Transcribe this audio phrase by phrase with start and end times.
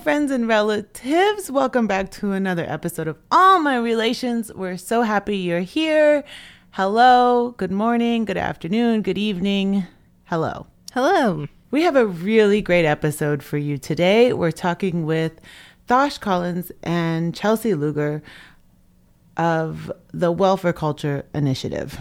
[0.00, 1.50] friends and relatives.
[1.50, 4.50] Welcome back to another episode of All My Relations.
[4.54, 6.24] We're so happy you're here.
[6.70, 9.86] Hello, good morning, good afternoon, good evening.
[10.24, 10.66] Hello.
[10.94, 11.46] Hello.
[11.70, 14.32] We have a really great episode for you today.
[14.32, 15.38] We're talking with
[15.86, 18.22] Thosh Collins and Chelsea Luger
[19.36, 21.98] of the Well for Culture Initiative.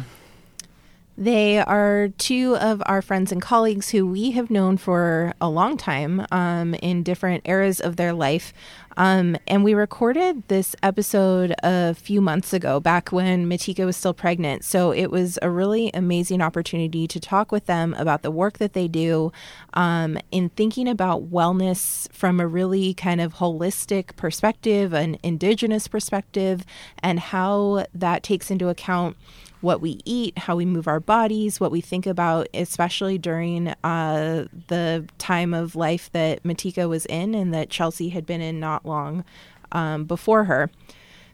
[1.20, 5.76] They are two of our friends and colleagues who we have known for a long
[5.76, 8.54] time um, in different eras of their life.
[8.96, 14.14] Um, and we recorded this episode a few months ago, back when Matika was still
[14.14, 14.64] pregnant.
[14.64, 18.72] So it was a really amazing opportunity to talk with them about the work that
[18.72, 19.34] they do
[19.74, 26.66] um, in thinking about wellness from a really kind of holistic perspective, an indigenous perspective,
[27.04, 29.18] and how that takes into account
[29.62, 34.46] what we eat, how we move our bodies, what we think about, especially during uh,
[34.68, 38.86] the time of life that Matika was in and that Chelsea had been in not
[38.86, 39.26] long
[39.72, 40.70] um, before her.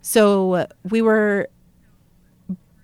[0.01, 1.49] So we were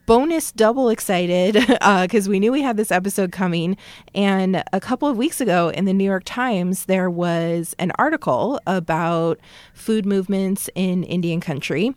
[0.05, 3.77] bonus double excited because uh, we knew we had this episode coming.
[4.13, 8.59] And a couple of weeks ago in the New York Times, there was an article
[8.67, 9.39] about
[9.73, 11.95] food movements in Indian country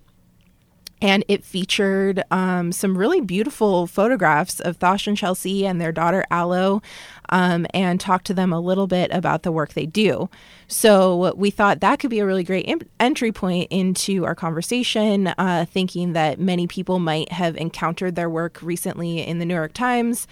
[1.04, 6.24] and it featured um, some really beautiful photographs of Thosh and Chelsea and their daughter
[6.30, 6.80] Aloe,
[7.28, 10.30] um, and talked to them a little bit about the work they do.
[10.66, 15.66] So we thought that could be a really great entry point into our conversation, uh,
[15.70, 20.26] thinking that many people might have encountered their work recently in the New York Times.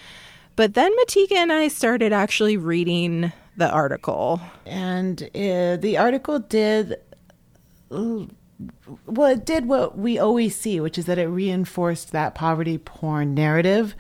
[0.57, 4.41] But then Matika and I started actually reading the article.
[4.65, 6.97] And uh, the article did
[9.07, 13.35] well, it did what we always see, which is that it reinforced that poverty porn
[13.35, 13.95] narrative.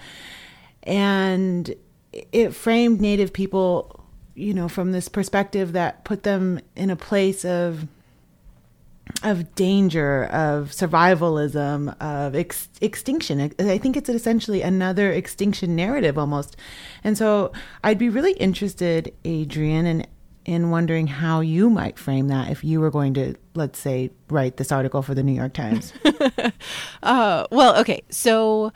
[0.82, 1.74] And
[2.12, 7.44] it framed Native people, you know, from this perspective that put them in a place
[7.44, 7.86] of
[9.24, 13.52] of danger, of survivalism, of ex- extinction.
[13.58, 16.56] I think it's essentially another extinction narrative almost.
[17.04, 17.52] And so
[17.84, 20.06] I'd be really interested, Adrian, in
[20.44, 24.56] in wondering how you might frame that if you were going to, let's say, write
[24.56, 25.92] this article for the New York Times.
[27.02, 28.02] uh, well, okay.
[28.10, 28.72] So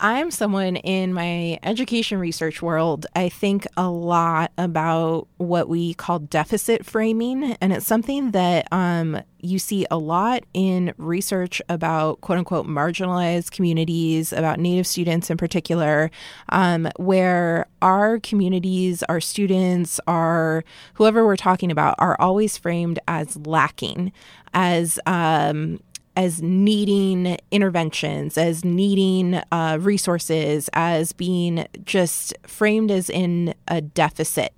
[0.00, 3.06] I'm someone in my education research world.
[3.16, 9.20] I think a lot about what we call deficit framing, and it's something that um,
[9.40, 15.36] you see a lot in research about quote unquote marginalized communities, about Native students in
[15.36, 16.12] particular,
[16.50, 20.62] um, where our communities, our students, our
[20.94, 24.12] whoever we're talking about are always framed as lacking,
[24.54, 25.80] as um,
[26.18, 34.52] as needing interventions, as needing uh, resources, as being just framed as in a deficit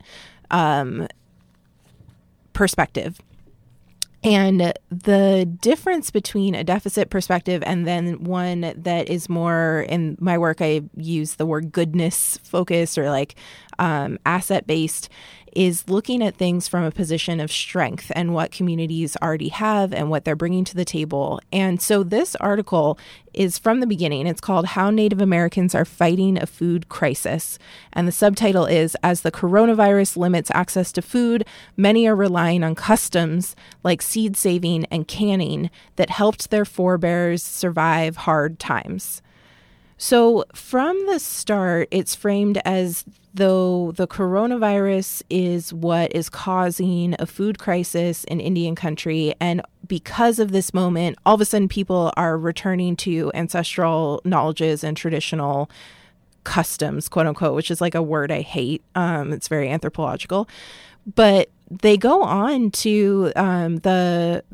[0.50, 1.06] um,
[2.54, 3.20] perspective.
[4.24, 10.38] And the difference between a deficit perspective and then one that is more in my
[10.38, 13.34] work, I use the word goodness focused or like
[13.78, 15.10] um, asset based
[15.54, 20.10] is looking at things from a position of strength and what communities already have and
[20.10, 21.40] what they're bringing to the table.
[21.52, 22.98] And so this article
[23.34, 24.26] is from the beginning.
[24.26, 27.58] It's called How Native Americans Are Fighting a Food Crisis.
[27.92, 31.44] And the subtitle is As the Coronavirus Limits Access to Food,
[31.76, 38.18] Many Are Relying on Customs like seed saving and canning that helped their forebears survive
[38.18, 39.22] hard times.
[40.02, 47.26] So, from the start, it's framed as though the coronavirus is what is causing a
[47.26, 49.34] food crisis in Indian country.
[49.40, 54.82] And because of this moment, all of a sudden people are returning to ancestral knowledges
[54.82, 55.70] and traditional
[56.44, 58.82] customs, quote unquote, which is like a word I hate.
[58.94, 60.48] Um, it's very anthropological.
[61.14, 64.44] But they go on to um, the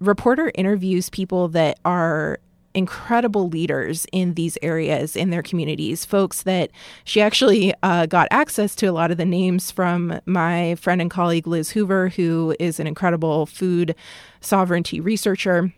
[0.00, 2.38] reporter interviews people that are
[2.76, 6.70] incredible leaders in these areas in their communities, folks that
[7.04, 11.10] she actually uh, got access to a lot of the names from my friend and
[11.10, 13.94] colleague Liz Hoover, who is an incredible food
[14.40, 15.72] sovereignty researcher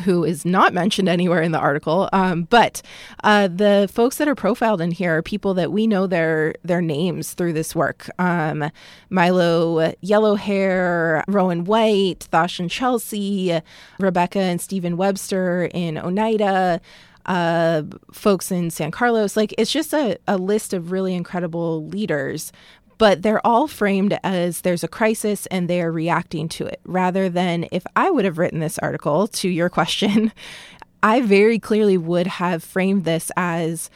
[0.00, 2.08] who is not mentioned anywhere in the article.
[2.12, 2.82] Um, but
[3.24, 6.82] uh, the folks that are profiled in here are people that we know their their
[6.82, 8.08] names through this work.
[8.18, 8.70] Um,
[9.10, 13.60] Milo Yellowhair, Rowan White, Thosh and Chelsea,
[13.98, 16.80] Rebecca and Stephen Webster in Oneida.
[17.26, 19.36] Uh, folks in San Carlos.
[19.36, 22.52] Like, it's just a, a list of really incredible leaders
[22.98, 26.80] but they're all framed as there's a crisis and they are reacting to it.
[26.84, 30.32] Rather than if I would have written this article to your question,
[31.02, 33.88] I very clearly would have framed this as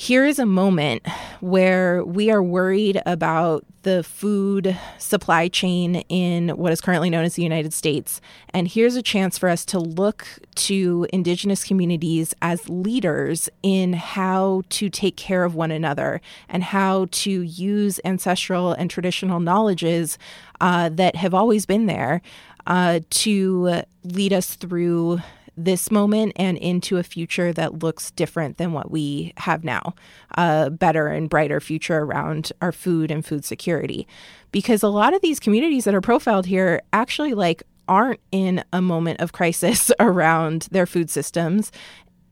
[0.00, 1.04] here is a moment
[1.40, 7.34] where we are worried about the food supply chain in what is currently known as
[7.34, 8.20] the United States.
[8.50, 10.24] And here's a chance for us to look
[10.54, 17.08] to Indigenous communities as leaders in how to take care of one another and how
[17.10, 20.16] to use ancestral and traditional knowledges
[20.60, 22.22] uh, that have always been there
[22.68, 25.18] uh, to lead us through
[25.64, 29.94] this moment and into a future that looks different than what we have now
[30.36, 34.06] a better and brighter future around our food and food security.
[34.52, 38.82] Because a lot of these communities that are profiled here actually like aren't in a
[38.82, 41.72] moment of crisis around their food systems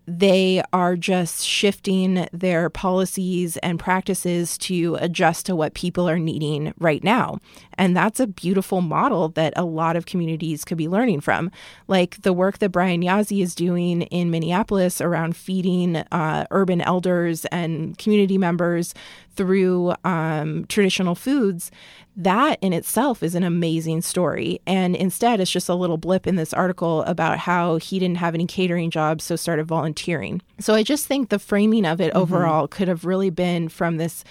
[0.07, 6.73] they are just shifting their policies and practices to adjust to what people are needing
[6.79, 7.39] right now.
[7.75, 11.51] And that's a beautiful model that a lot of communities could be learning from.
[11.89, 17.45] Like the work that Brian Yazzie is doing in Minneapolis around feeding uh, urban elders
[17.47, 18.95] and community members
[19.37, 21.71] through um, traditional foods,
[22.17, 24.61] that in itself is an amazing story.
[24.67, 28.35] And instead, it's just a little blip in this article about how he didn't have
[28.35, 30.41] any catering jobs, so started volunteering.
[30.59, 32.19] So I just think the framing of it mm-hmm.
[32.19, 34.25] overall could have really been from this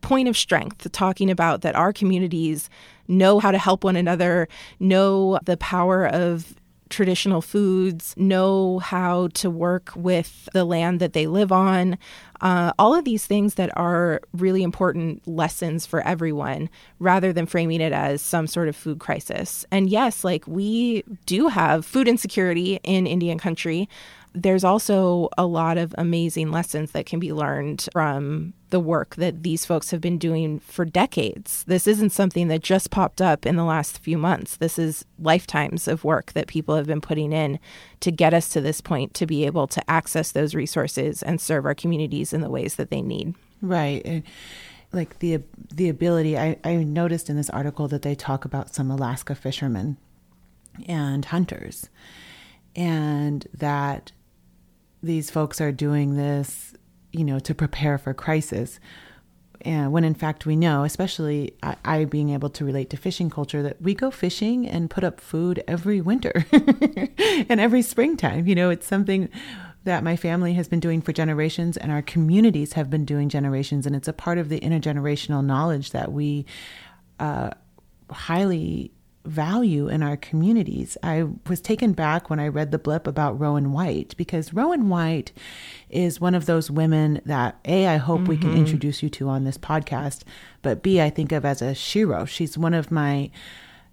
[0.00, 2.70] point of strength, talking about that our communities
[3.08, 4.48] know how to help one another,
[4.78, 6.54] know the power of
[6.90, 11.96] traditional foods, know how to work with the land that they live on.
[12.40, 17.80] Uh, all of these things that are really important lessons for everyone rather than framing
[17.80, 19.64] it as some sort of food crisis.
[19.70, 23.88] And yes, like we do have food insecurity in Indian country
[24.32, 29.42] there's also a lot of amazing lessons that can be learned from the work that
[29.42, 31.64] these folks have been doing for decades.
[31.64, 34.56] This isn't something that just popped up in the last few months.
[34.56, 37.58] This is lifetimes of work that people have been putting in
[38.00, 41.66] to get us to this point to be able to access those resources and serve
[41.66, 43.34] our communities in the ways that they need.
[43.60, 44.22] Right.
[44.92, 45.42] Like the
[45.72, 49.96] the ability I, I noticed in this article that they talk about some Alaska fishermen
[50.86, 51.88] and hunters
[52.76, 54.12] and that
[55.02, 56.74] these folks are doing this,
[57.12, 58.78] you know, to prepare for crisis.
[59.62, 63.28] And when in fact we know, especially I, I, being able to relate to fishing
[63.28, 68.46] culture, that we go fishing and put up food every winter and every springtime.
[68.46, 69.28] You know, it's something
[69.84, 73.86] that my family has been doing for generations and our communities have been doing generations.
[73.86, 76.46] And it's a part of the intergenerational knowledge that we
[77.18, 77.50] uh,
[78.10, 78.92] highly
[79.24, 80.96] value in our communities.
[81.02, 85.32] I was taken back when I read the blip about Rowan White because Rowan White
[85.88, 88.30] is one of those women that A, I hope mm-hmm.
[88.30, 88.58] we can mm-hmm.
[88.58, 90.22] introduce you to on this podcast,
[90.62, 92.26] but B, I think of as a shero.
[92.26, 93.30] She's one of my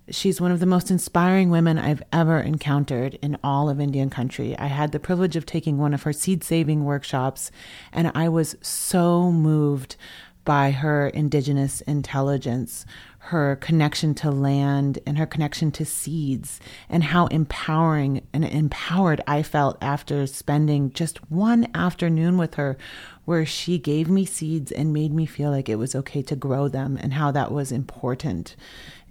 [0.10, 4.58] She's one of the most inspiring women I've ever encountered in all of Indian country.
[4.58, 7.52] I had the privilege of taking one of her seed saving workshops,
[7.92, 9.98] and I was so moved
[10.46, 12.86] by her indigenous intelligence,
[13.28, 16.60] her connection to land and her connection to seeds,
[16.90, 22.78] and how empowering and empowered I felt after spending just one afternoon with her,
[23.26, 26.68] where she gave me seeds and made me feel like it was okay to grow
[26.68, 28.56] them and how that was important.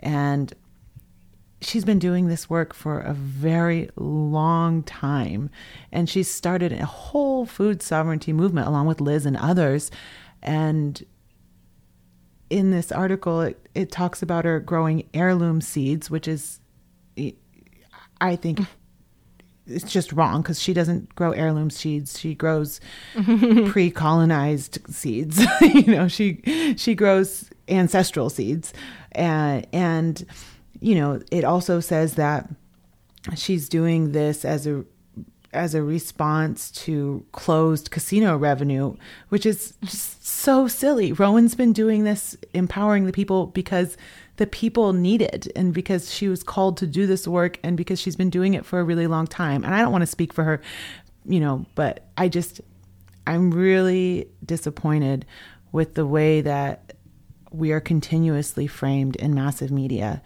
[0.00, 0.54] And
[1.60, 5.50] she's been doing this work for a very long time.
[5.92, 9.90] And she's started a whole food sovereignty movement along with Liz and others.
[10.42, 11.04] And
[12.50, 16.60] in this article, it, it talks about her growing heirloom seeds, which is,
[18.20, 18.60] I think,
[19.66, 22.18] it's just wrong because she doesn't grow heirloom seeds.
[22.18, 22.80] She grows
[23.68, 25.44] pre-colonized seeds.
[25.60, 28.72] you know, she she grows ancestral seeds,
[29.12, 30.24] and and
[30.80, 32.48] you know, it also says that
[33.34, 34.84] she's doing this as a
[35.56, 38.96] as a response to closed casino revenue,
[39.30, 41.12] which is just so silly.
[41.12, 43.96] Rowan's been doing this, empowering the people because
[44.36, 48.00] the people need it and because she was called to do this work and because
[48.00, 49.64] she's been doing it for a really long time.
[49.64, 50.60] And I don't want to speak for her,
[51.24, 52.60] you know, but I just,
[53.26, 55.24] I'm really disappointed
[55.72, 56.92] with the way that
[57.50, 60.22] we are continuously framed in massive media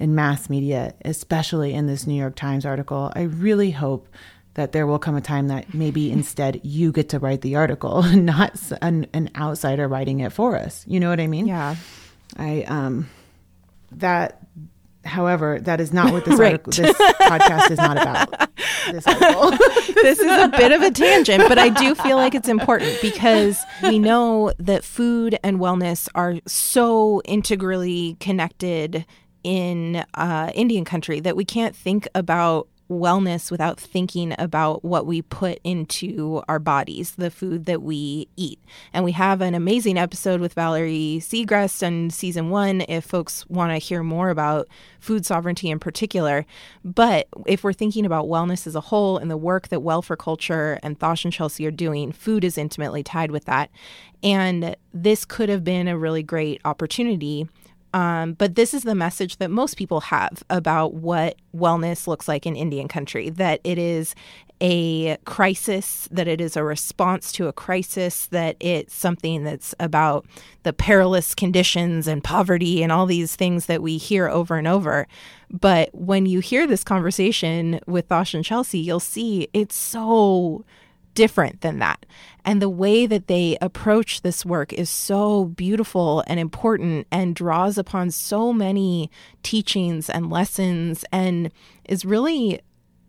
[0.00, 3.12] in mass media, especially in this New York Times article.
[3.14, 4.08] I really hope
[4.54, 8.02] that there will come a time that maybe instead you get to write the article,
[8.14, 10.84] not an, an outsider writing it for us.
[10.86, 11.46] You know what I mean?
[11.46, 11.76] Yeah.
[12.36, 13.08] I um
[13.92, 14.40] that
[15.04, 16.52] however that is not what this right.
[16.52, 18.28] article this podcast is not about
[18.90, 19.04] this
[19.94, 23.58] this is a bit of a tangent but i do feel like it's important because
[23.82, 29.06] we know that food and wellness are so integrally connected
[29.42, 35.22] in uh, indian country that we can't think about wellness without thinking about what we
[35.22, 38.58] put into our bodies, the food that we eat.
[38.92, 43.72] And we have an amazing episode with Valerie Seagrest in season one if folks want
[43.72, 44.68] to hear more about
[44.98, 46.44] food sovereignty in particular.
[46.84, 50.16] But if we're thinking about wellness as a whole and the work that Well for
[50.16, 53.70] Culture and Thosh and Chelsea are doing, food is intimately tied with that.
[54.22, 57.48] And this could have been a really great opportunity
[57.92, 62.46] um, but this is the message that most people have about what wellness looks like
[62.46, 64.14] in Indian country that it is
[64.60, 70.26] a crisis, that it is a response to a crisis, that it's something that's about
[70.64, 75.06] the perilous conditions and poverty and all these things that we hear over and over.
[75.50, 80.64] But when you hear this conversation with Thosh and Chelsea, you'll see it's so
[81.14, 82.06] different than that.
[82.44, 87.78] And the way that they approach this work is so beautiful and important and draws
[87.78, 89.10] upon so many
[89.42, 91.52] teachings and lessons and
[91.84, 92.60] is really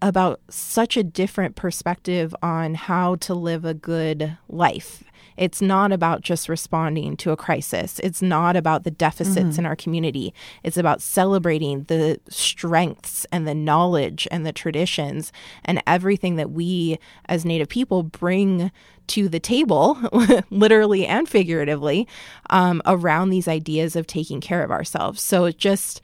[0.01, 5.03] about such a different perspective on how to live a good life
[5.37, 7.99] it's not about just responding to a crisis.
[7.99, 9.59] It's not about the deficits mm-hmm.
[9.59, 10.33] in our community.
[10.63, 15.31] It's about celebrating the strengths and the knowledge and the traditions
[15.65, 18.71] and everything that we as Native people bring
[19.07, 19.97] to the table,
[20.49, 22.07] literally and figuratively,
[22.49, 25.21] um, around these ideas of taking care of ourselves.
[25.21, 26.01] So it just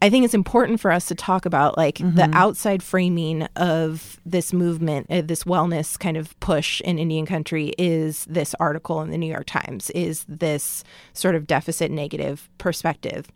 [0.00, 2.16] I think it's important for us to talk about like mm-hmm.
[2.16, 7.72] the outside framing of this movement, uh, this wellness kind of push in Indian country
[7.78, 13.26] is this article in the New York Times, is this sort of deficit negative perspective.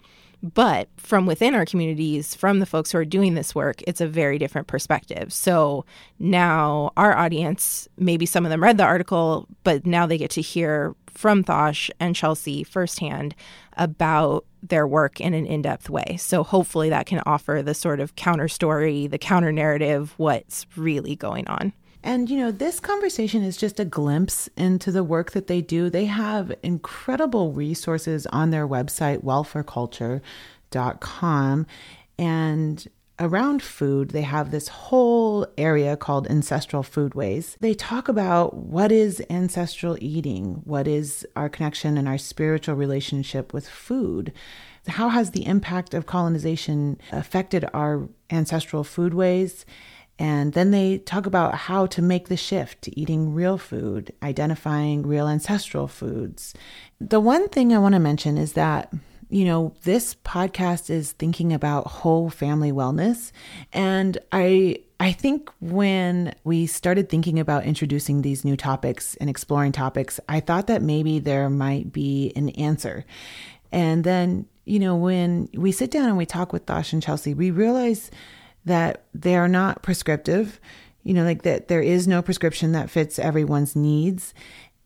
[0.42, 4.08] But from within our communities, from the folks who are doing this work, it's a
[4.08, 5.32] very different perspective.
[5.32, 5.84] So
[6.18, 10.40] now our audience, maybe some of them read the article, but now they get to
[10.40, 13.36] hear from Thosh and Chelsea firsthand
[13.76, 16.16] about their work in an in depth way.
[16.18, 21.16] So hopefully that can offer the sort of counter story, the counter narrative, what's really
[21.16, 21.72] going on.
[22.04, 25.88] And, you know, this conversation is just a glimpse into the work that they do.
[25.88, 31.66] They have incredible resources on their website, wellforculture.com.
[32.18, 32.88] And
[33.22, 37.56] around food, they have this whole area called ancestral foodways.
[37.60, 43.54] They talk about what is ancestral eating, what is our connection and our spiritual relationship
[43.54, 44.32] with food.
[44.88, 49.64] How has the impact of colonization affected our ancestral foodways?
[50.18, 55.06] And then they talk about how to make the shift to eating real food, identifying
[55.06, 56.54] real ancestral foods.
[57.00, 58.92] The one thing I want to mention is that
[59.32, 63.32] you know, this podcast is thinking about whole family wellness.
[63.72, 69.72] And I I think when we started thinking about introducing these new topics and exploring
[69.72, 73.06] topics, I thought that maybe there might be an answer.
[73.72, 77.32] And then, you know, when we sit down and we talk with Thosh and Chelsea,
[77.32, 78.10] we realize
[78.66, 80.60] that they are not prescriptive,
[81.04, 84.34] you know, like that there is no prescription that fits everyone's needs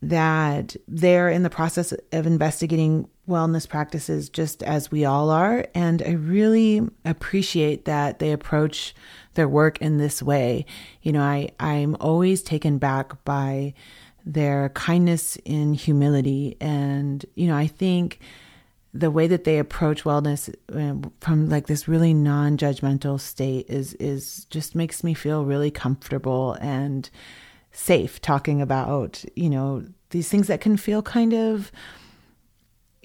[0.01, 5.65] that they're in the process of investigating wellness practices just as we all are.
[5.73, 8.95] And I really appreciate that they approach
[9.33, 10.65] their work in this way.
[11.01, 13.73] You know, I, I'm always taken back by
[14.25, 16.57] their kindness and humility.
[16.61, 18.19] And, you know, I think
[18.93, 24.45] the way that they approach wellness uh, from like this really non-judgmental state is is
[24.45, 27.09] just makes me feel really comfortable and
[27.77, 31.71] safe talking about, you know, these things that can feel kind of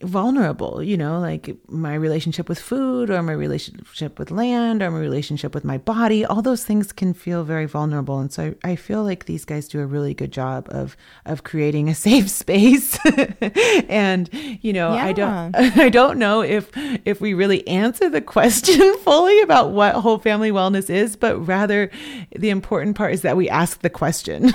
[0.02, 4.98] vulnerable, you know, like my relationship with food or my relationship with land or my
[4.98, 6.24] relationship with my body.
[6.24, 8.18] All those things can feel very vulnerable.
[8.18, 11.44] And so I, I feel like these guys do a really good job of of
[11.44, 12.98] creating a safe space.
[13.88, 14.28] and,
[14.62, 15.04] you know, yeah.
[15.04, 16.70] I don't I don't know if
[17.04, 21.90] if we really answer the question fully about what whole family wellness is, but rather
[22.36, 24.52] the important part is that we ask the question.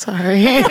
[0.00, 0.46] Sorry.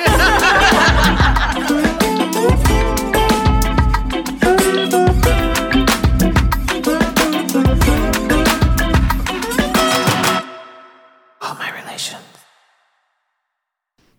[11.42, 12.24] oh, my relations.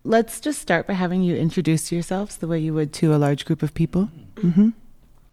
[0.05, 3.43] Let's just start by having you introduce yourselves the way you would to a large
[3.43, 4.09] group of people.
[4.35, 4.69] Mm-hmm.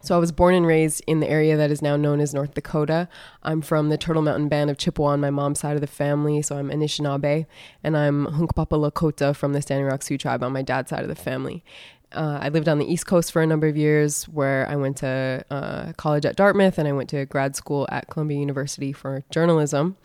[0.00, 2.54] So I was born and raised in the area that is now known as North
[2.54, 3.08] Dakota.
[3.42, 6.40] I'm from the Turtle Mountain Band of Chippewa on my mom's side of the family,
[6.40, 7.46] so I'm Anishinaabe,
[7.82, 11.08] and I'm Hunkpapa Lakota from the Standing Rock Sioux tribe on my dad's side of
[11.08, 11.64] the family.
[12.12, 14.98] Uh, I lived on the East Coast for a number of years, where I went
[14.98, 19.24] to uh, college at Dartmouth and I went to grad school at Columbia University for
[19.30, 19.96] journalism.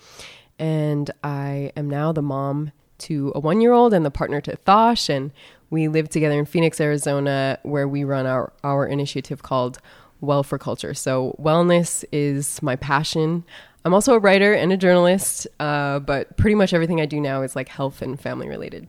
[0.60, 4.58] And I am now the mom to a one year old and the partner to
[4.58, 5.10] Thosh.
[5.10, 5.32] And
[5.74, 9.80] we live together in Phoenix, Arizona, where we run our, our initiative called
[10.22, 10.94] Well for Culture.
[10.94, 13.44] So, wellness is my passion.
[13.84, 17.42] I'm also a writer and a journalist, uh, but pretty much everything I do now
[17.42, 18.88] is like health and family related.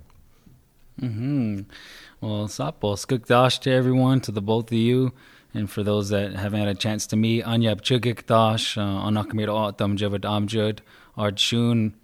[1.01, 1.63] Mm-hmm.
[2.21, 5.13] Well, Sapo, skukdash to everyone, to the both of you.
[5.55, 10.21] And for those that haven't had a chance to meet, Anyab Chugikdash, Anakamira Otam Javad
[10.21, 10.81] Amjud,
[11.17, 11.95] Arjun,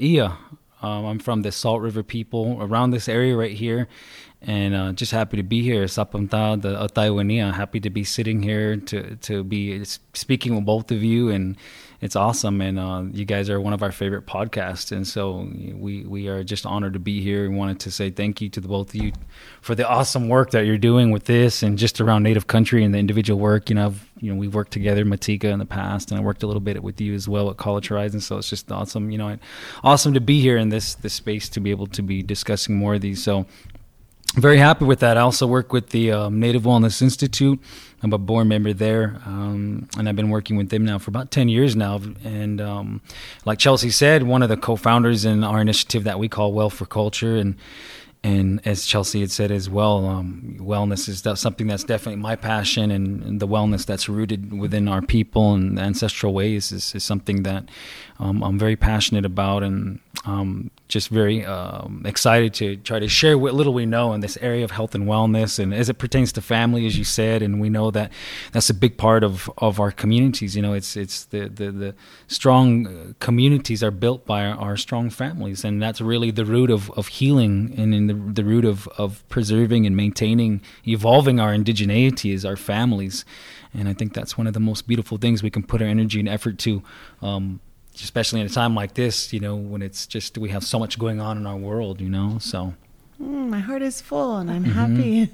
[0.00, 0.38] Iya.
[0.84, 3.88] Um, I'm from the Salt River people around this area right here,
[4.42, 5.84] and uh, just happy to be here.
[5.86, 11.02] Sapamta, the Otaiwania, happy to be sitting here to to be speaking with both of
[11.02, 11.56] you and
[12.00, 16.04] it's awesome, and uh, you guys are one of our favorite podcasts, and so we
[16.04, 17.46] we are just honored to be here.
[17.46, 19.12] and wanted to say thank you to the both of you
[19.60, 22.94] for the awesome work that you're doing with this and just around Native country and
[22.94, 23.70] the individual work.
[23.70, 26.42] You know, I've, you know, we've worked together, Matika, in the past, and I worked
[26.42, 28.20] a little bit with you as well at College Horizon.
[28.20, 29.10] So it's just awesome.
[29.10, 29.38] You know,
[29.82, 32.96] awesome to be here in this this space to be able to be discussing more
[32.96, 33.22] of these.
[33.22, 33.46] So
[34.34, 35.16] very happy with that.
[35.16, 37.60] I also work with the um, Native Wellness Institute.
[38.02, 41.30] I'm a board member there, um, and I've been working with them now for about
[41.30, 42.00] 10 years now.
[42.22, 43.00] And um,
[43.46, 46.84] like Chelsea said, one of the co-founders in our initiative that we call Well for
[46.84, 47.56] Culture, and
[48.24, 52.90] and as Chelsea had said as well, um, wellness is something that's definitely my passion,
[52.90, 57.68] and, the wellness that's rooted within our people and ancestral ways is, is something that
[58.18, 63.38] um, I'm very passionate about, and um, just very um, excited to try to share
[63.38, 66.30] what little we know in this area of health and wellness, and as it pertains
[66.32, 68.12] to family, as you said, and we know that
[68.52, 70.54] that's a big part of, of our communities.
[70.54, 71.94] You know, it's it's the the, the
[72.26, 76.70] strong uh, communities are built by our, our, strong families, and that's really the root
[76.70, 81.54] of, of healing, and in the the root of of preserving and maintaining, evolving our
[81.54, 83.24] indigeneity is our families,
[83.72, 86.20] and I think that's one of the most beautiful things we can put our energy
[86.20, 86.82] and effort to.
[87.22, 87.60] Um,
[88.02, 90.98] especially in a time like this, you know, when it's just we have so much
[90.98, 92.38] going on in our world, you know.
[92.40, 92.74] So
[93.20, 95.30] mm, my heart is full and I'm mm-hmm.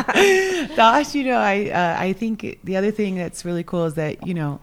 [0.00, 0.66] happy.
[0.76, 4.26] Gosh, you know, I uh, I think the other thing that's really cool is that
[4.26, 4.60] you know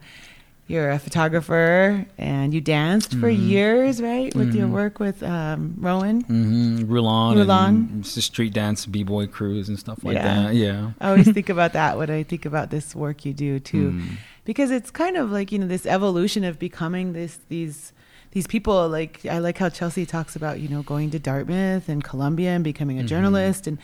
[0.68, 3.22] you're a photographer and you danced mm-hmm.
[3.22, 4.34] for years, right?
[4.36, 4.58] With mm-hmm.
[4.58, 6.92] your work with um, Rowan, mm-hmm.
[6.92, 10.44] Rulon, Rulon, the street dance, b boy crews and stuff like yeah.
[10.44, 10.56] that.
[10.56, 13.92] Yeah, I always think about that when I think about this work you do too.
[13.92, 17.92] Mm because it's kind of like you know this evolution of becoming this these
[18.32, 22.04] these people like I like how Chelsea talks about you know going to Dartmouth and
[22.04, 23.08] Columbia and becoming a mm-hmm.
[23.08, 23.78] journalist and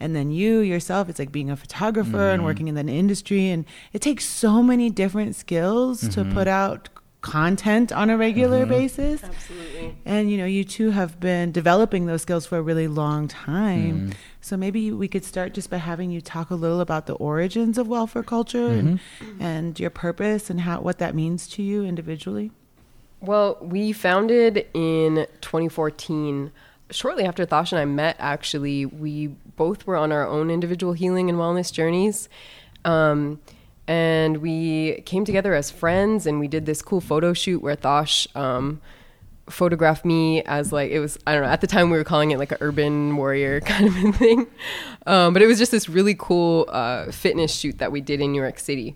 [0.00, 2.34] and then you yourself it's like being a photographer mm-hmm.
[2.34, 6.28] and working in the industry and it takes so many different skills mm-hmm.
[6.28, 6.88] to put out
[7.20, 8.70] content on a regular mm-hmm.
[8.70, 9.24] basis.
[9.24, 9.96] Absolutely.
[10.04, 14.10] And you know, you two have been developing those skills for a really long time.
[14.10, 14.14] Mm.
[14.40, 17.76] So maybe we could start just by having you talk a little about the origins
[17.76, 18.88] of Well for Culture mm-hmm.
[18.88, 19.00] and,
[19.40, 22.52] and your purpose and how what that means to you individually.
[23.20, 26.52] Well, we founded in 2014
[26.90, 31.28] shortly after Thosh and I met, actually, we both were on our own individual healing
[31.28, 32.28] and wellness journeys.
[32.84, 33.40] Um,
[33.88, 38.28] and we came together as friends and we did this cool photo shoot where Thosh
[38.36, 38.82] um,
[39.48, 42.30] photographed me as like it was I don't know at the time we were calling
[42.30, 44.46] it like an urban warrior kind of thing,
[45.06, 48.32] um, but it was just this really cool uh, fitness shoot that we did in
[48.32, 48.94] New York City.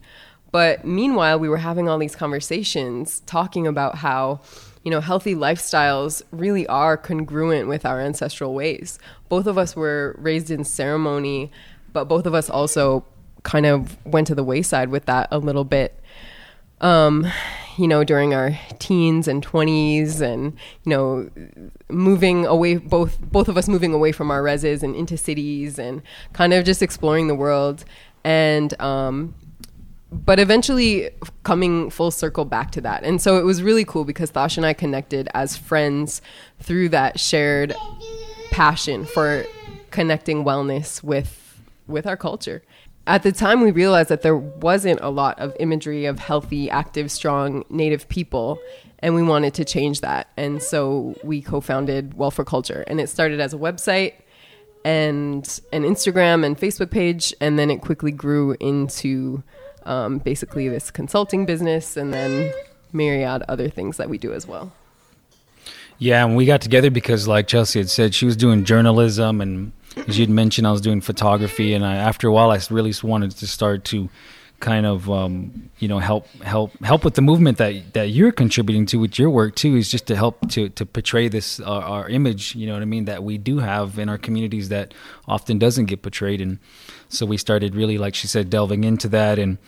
[0.53, 4.41] But meanwhile, we were having all these conversations talking about how
[4.85, 8.99] you know healthy lifestyles really are congruent with our ancestral ways.
[9.31, 11.51] Both of us were raised in ceremony,
[11.95, 13.07] but both of us also
[13.43, 15.99] kind of went to the wayside with that a little bit.
[16.81, 17.27] Um,
[17.77, 21.31] you know, during our teens and 20s and, you know,
[21.89, 26.03] moving away, both, both of us moving away from our reses and into cities and
[26.33, 27.85] kind of just exploring the world.
[28.25, 29.35] And, um,
[30.13, 31.11] but eventually
[31.43, 33.03] coming full circle back to that.
[33.05, 36.21] And so it was really cool because Thosh and I connected as friends
[36.61, 37.75] through that shared
[38.51, 39.45] passion for
[39.91, 41.39] connecting wellness with
[41.89, 42.63] with our culture
[43.07, 47.11] at the time we realized that there wasn't a lot of imagery of healthy active
[47.11, 48.59] strong native people
[49.01, 50.29] and we wanted to change that.
[50.37, 54.15] And so we co-founded well for culture and it started as a website
[54.85, 59.41] and an instagram and facebook page and then it quickly grew into
[59.85, 62.53] um, basically this consulting business and then
[62.93, 64.73] myriad other things that we do as well.
[65.99, 69.73] Yeah and we got together because like chelsea had said she was doing journalism and
[69.97, 73.33] as you'd mentioned, I was doing photography, and I, after a while, I really wanted
[73.33, 74.09] to start to
[74.63, 78.87] kind of um, you know help help help with the movement that that you're contributing
[78.87, 82.55] to with your work too is just to help to to portray this our image
[82.55, 84.95] you know what I mean that we do have in our communities that
[85.27, 86.41] often doesn't get portrayed.
[86.41, 86.61] And
[87.09, 89.59] so we started really like she said delving into that and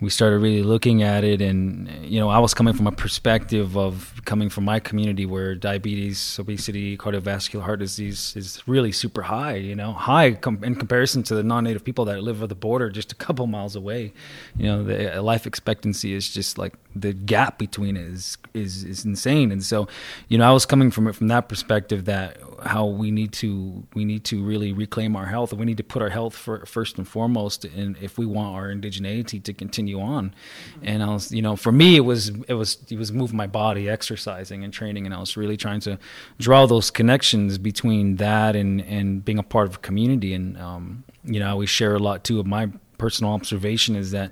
[0.00, 3.76] we started really looking at it and you know i was coming from a perspective
[3.76, 9.54] of coming from my community where diabetes obesity cardiovascular heart disease is really super high
[9.54, 12.90] you know high com- in comparison to the non-native people that live at the border
[12.90, 14.12] just a couple miles away.
[14.56, 18.84] You know the uh, life expectancy is just like the gap between it is is
[18.84, 19.50] is insane.
[19.50, 19.88] And so
[20.28, 23.84] you know i was coming from it from that perspective that how we need to
[23.94, 25.52] we need to really reclaim our health.
[25.52, 28.54] And we need to put our health for, first and foremost and if we want
[28.54, 30.34] our indigeneity to continue on.
[30.82, 33.46] And i was you know for me it was it was it was moving my
[33.46, 35.98] body exercising and training and i was really trying to
[36.38, 40.34] draw those connections between that and and being a part of a community.
[40.34, 44.12] And um, you know i always share a lot too of my personal observation is
[44.12, 44.30] that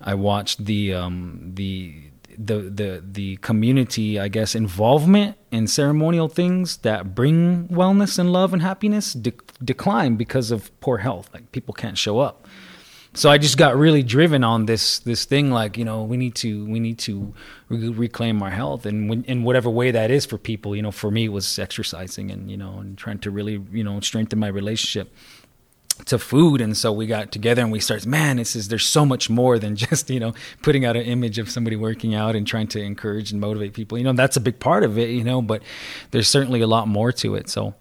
[0.00, 2.08] i watched the um, the
[2.38, 8.52] the the the community I guess involvement in ceremonial things that bring wellness and love
[8.52, 9.32] and happiness de-
[9.62, 11.28] decline because of poor health.
[11.34, 12.46] Like people can't show up.
[13.14, 16.36] So I just got really driven on this this thing like you know we need
[16.36, 17.34] to we need to
[17.68, 18.86] re- reclaim our health.
[18.86, 21.58] And when, in whatever way that is for people you know for me it was
[21.58, 25.12] exercising and you know and trying to really you know strengthen my relationship
[26.06, 26.60] to food.
[26.60, 29.58] And so we got together and we started man this is there's so much more
[29.58, 32.80] than just you know putting out an image of somebody working out and trying to
[32.80, 33.98] encourage and motivate people.
[33.98, 35.62] You know that's a big part of it you know but
[36.10, 37.48] there's certainly a lot more to it.
[37.48, 37.74] So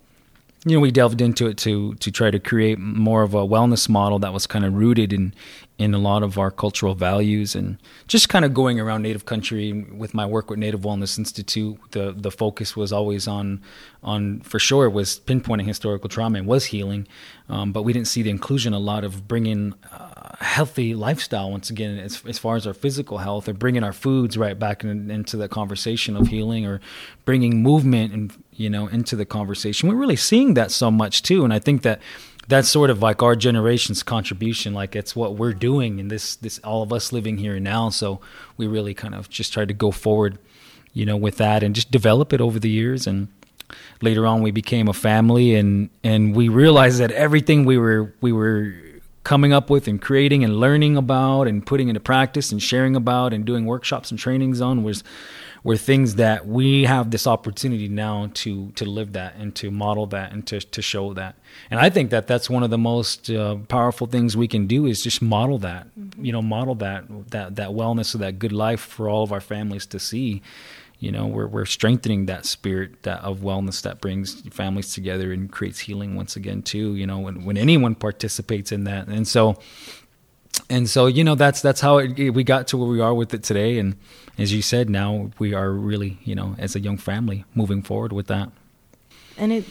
[0.65, 3.87] you know we delved into it to to try to create more of a wellness
[3.87, 5.33] model that was kind of rooted in
[5.77, 9.71] in a lot of our cultural values and just kind of going around native country
[9.95, 11.77] with my work with native wellness institute.
[11.91, 13.61] The the focus was always on
[14.03, 17.07] on for sure was pinpointing historical trauma and was healing
[17.49, 21.69] um, but we didn't see the inclusion a lot of bringing uh, healthy lifestyle once
[21.69, 25.09] again as, as far as our physical health or bringing our foods right back in,
[25.09, 26.79] into the conversation of healing or
[27.25, 29.87] bringing movement and you know into the conversation.
[29.87, 32.01] We're really seeing that so much too and i think that
[32.47, 36.59] that's sort of like our generation's contribution like it's what we're doing and this this
[36.59, 38.19] all of us living here now so
[38.55, 40.37] we really kind of just tried to go forward
[40.93, 43.27] you know with that and just develop it over the years and
[44.01, 48.31] later on we became a family and and we realized that everything we were we
[48.31, 48.73] were
[49.23, 53.33] coming up with and creating and learning about and putting into practice and sharing about
[53.33, 55.03] and doing workshops and trainings on was
[55.63, 60.05] were things that we have this opportunity now to to live that and to model
[60.07, 61.35] that and to to show that.
[61.69, 64.85] And I think that that's one of the most uh, powerful things we can do
[64.85, 65.87] is just model that.
[65.97, 66.25] Mm-hmm.
[66.25, 69.41] You know, model that that that wellness or that good life for all of our
[69.41, 70.41] families to see.
[70.99, 75.51] You know, we're we're strengthening that spirit that of wellness that brings families together and
[75.51, 76.95] creates healing once again too.
[76.95, 79.57] You know, when when anyone participates in that, and so
[80.69, 83.33] and so you know that's that's how it, we got to where we are with
[83.33, 83.95] it today and
[84.37, 88.13] as you said now we are really you know as a young family moving forward
[88.13, 88.49] with that.
[89.37, 89.65] And it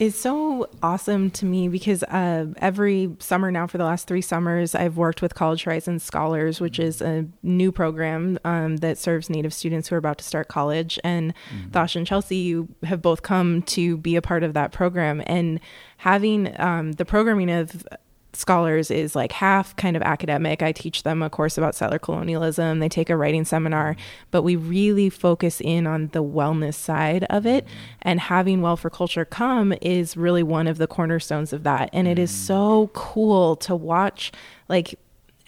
[0.00, 4.74] is so awesome to me because uh, every summer now for the last three summers
[4.74, 9.52] i've worked with college horizon scholars which is a new program um, that serves native
[9.52, 10.98] students who are about to start college.
[11.04, 11.70] And mm-hmm.
[11.70, 15.22] thosh and chelsea you have both come to be a part of that program.
[15.26, 15.60] And
[15.98, 17.86] having um, the programming of
[18.32, 20.62] scholars is like half kind of academic.
[20.62, 22.78] I teach them a course about settler colonialism.
[22.78, 23.96] They take a writing seminar,
[24.30, 27.66] but we really focus in on the wellness side of it.
[28.02, 31.90] And having Well for Culture come is really one of the cornerstones of that.
[31.92, 34.32] And it is so cool to watch,
[34.68, 34.98] like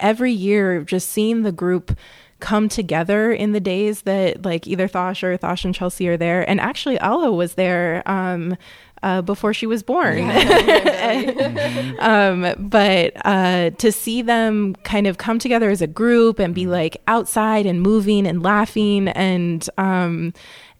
[0.01, 1.97] every year, just seeing the group
[2.40, 6.49] come together in the days that like either Thosh or Thosh and Chelsea are there.
[6.49, 8.03] And actually, Ala was there.
[8.05, 8.57] Um,
[9.02, 10.18] uh, before she was born.
[10.18, 11.92] Yeah.
[11.98, 16.66] um, but uh, to see them kind of come together as a group and be
[16.66, 20.32] like outside and moving and laughing and um,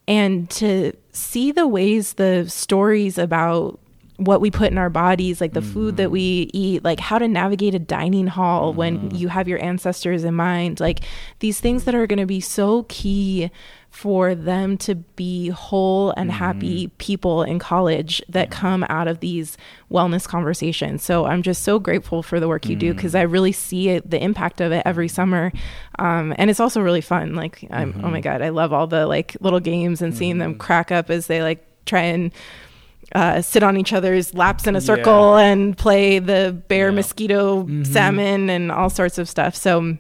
[0.09, 3.79] and to see the ways the stories about
[4.25, 7.19] what we put in our bodies, like the mm food that we eat, like how
[7.19, 11.01] to navigate a dining hall mm when you have your ancestors in mind, like
[11.39, 13.51] these things that are going to be so key
[13.93, 16.39] for them to be whole and mm-hmm.
[16.39, 18.61] happy people in college that mm-hmm.
[18.61, 19.59] come out of these
[19.91, 21.03] wellness conversations.
[21.03, 22.81] So I'm just so grateful for the work you mm-hmm.
[22.89, 25.53] do because I really see it, the impact of it every summer.
[25.99, 27.35] Um, and it's also really fun.
[27.35, 28.21] Like, I'm, oh my mm-hmm.
[28.21, 30.61] God, I love all the like little games and seeing them mm-hmm.
[30.61, 32.33] crack up as they like try and
[33.15, 35.47] uh, sit on each other's laps in a circle yeah.
[35.47, 36.95] and play the bear, yeah.
[36.95, 37.85] mosquito, mm-hmm.
[37.85, 39.55] salmon, and all sorts of stuff.
[39.55, 39.99] So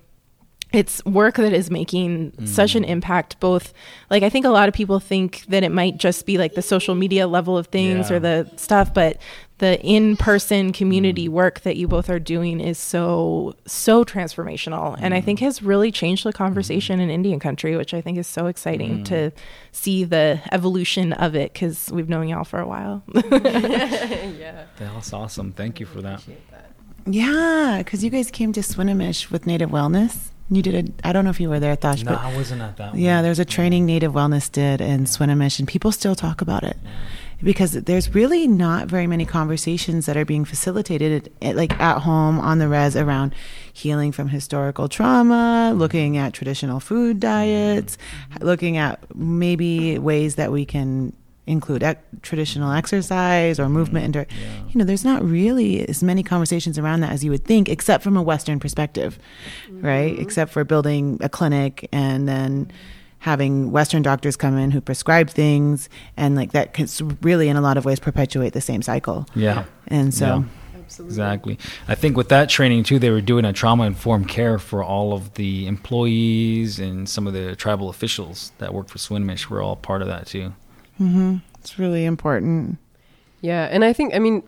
[0.73, 2.49] it's work that is making mm.
[2.49, 3.73] such an impact both
[4.11, 6.63] like i think a lot of people think that it might just be like the
[6.63, 8.17] social media level of things yeah.
[8.17, 9.19] or the stuff but
[9.63, 11.33] the in-person community mm.
[11.33, 14.99] work that you both are doing is so so transformational mm.
[15.01, 15.43] and i think mm.
[15.43, 17.05] has really changed the conversation mm.
[17.05, 19.05] in indian country which i think is so exciting mm.
[19.05, 19.31] to
[19.71, 25.53] see the evolution of it because we've known y'all for a while yeah that's awesome
[25.53, 26.21] thank you for that,
[26.51, 26.73] that.
[27.07, 31.09] yeah because you guys came to swinomish with native wellness You did a.
[31.09, 32.95] I don't know if you were there, Thosh, No, but I wasn't at that.
[32.95, 33.25] yeah, one.
[33.25, 36.77] there's a training Native Wellness did in Swinomish, and people still talk about it
[37.43, 42.39] because there's really not very many conversations that are being facilitated, at, like at home
[42.41, 43.35] on the res around
[43.73, 47.97] healing from historical trauma, looking at traditional food diets,
[48.33, 48.45] mm-hmm.
[48.45, 51.13] looking at maybe ways that we can
[51.47, 54.21] include ec- traditional exercise or movement mm-hmm.
[54.21, 57.69] into you know there's not really as many conversations around that as you would think
[57.69, 59.19] except from a western perspective
[59.83, 60.13] right?
[60.13, 60.23] Mm-hmm.
[60.23, 62.71] Except for building a clinic and then
[63.23, 66.87] having western doctors come in who prescribe things and like that can
[67.23, 69.65] really in a lot of ways perpetuate the same cycle Yeah.
[69.89, 70.45] and so
[70.77, 71.59] absolutely, Exactly.
[71.89, 75.13] I think with that training too, they were doing a trauma informed care for all
[75.15, 79.77] of the employees and some of the tribal officials that worked for Swinomish were all
[79.77, 80.53] part of that too.
[80.99, 82.77] hmm it's really important
[83.41, 84.43] Yeah, and I think I mean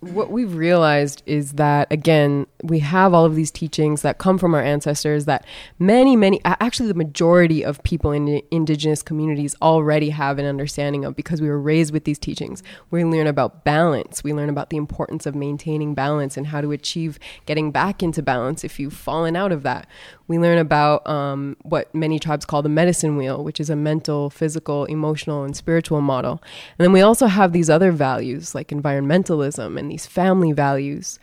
[0.00, 4.54] what we've realized is that again we have all of these teachings that come from
[4.54, 5.44] our ancestors that
[5.78, 11.16] many many actually the majority of people in indigenous communities already have an understanding of
[11.16, 12.62] because we were raised with these teachings.
[12.90, 14.22] We learn about balance.
[14.22, 18.22] We learn about the importance of maintaining balance and how to achieve getting back into
[18.22, 19.86] balance if you've fallen out of that
[20.28, 24.30] we learn about um, what many tribes call the medicine wheel, which is a mental,
[24.30, 26.42] physical, emotional, and spiritual model.
[26.78, 31.18] And then we also have these other values like environmentalism and these family values.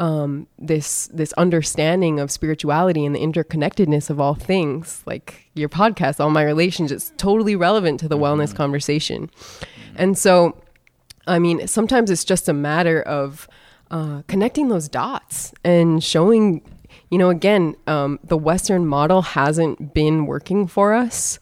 [0.00, 6.20] Um, this this understanding of spirituality and the interconnectedness of all things, like your podcast,
[6.20, 9.28] all my relations, it's totally relevant to the wellness conversation.
[9.96, 10.56] And so,
[11.26, 13.48] I mean, sometimes it's just a matter of
[13.90, 16.62] uh, connecting those dots and showing,
[17.10, 21.38] you know, again, um, the Western model hasn't been working for us.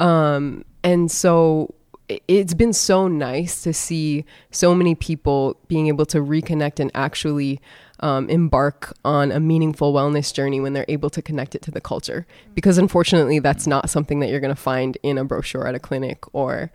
[0.00, 1.74] Um, and so
[2.08, 7.60] it's been so nice to see so many people being able to reconnect and actually
[8.00, 11.80] um, embark on a meaningful wellness journey when they're able to connect it to the
[11.80, 12.26] culture.
[12.54, 15.78] Because unfortunately, that's not something that you're going to find in a brochure at a
[15.78, 16.70] clinic or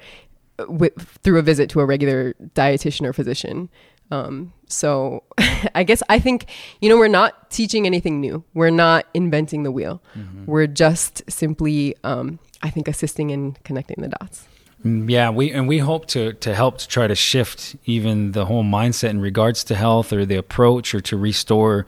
[0.67, 0.93] with,
[1.23, 3.69] through a visit to a regular dietitian or physician.
[4.13, 5.23] Um, so
[5.75, 6.45] I guess I think,
[6.81, 8.43] you know, we're not teaching anything new.
[8.53, 10.01] We're not inventing the wheel.
[10.45, 14.47] We're just simply, um, I think, assisting in connecting the dots.
[14.85, 18.45] Mm, Yeah, we and we hope to to help to try to shift even the
[18.45, 21.85] whole mindset in regards to health or the approach or to restore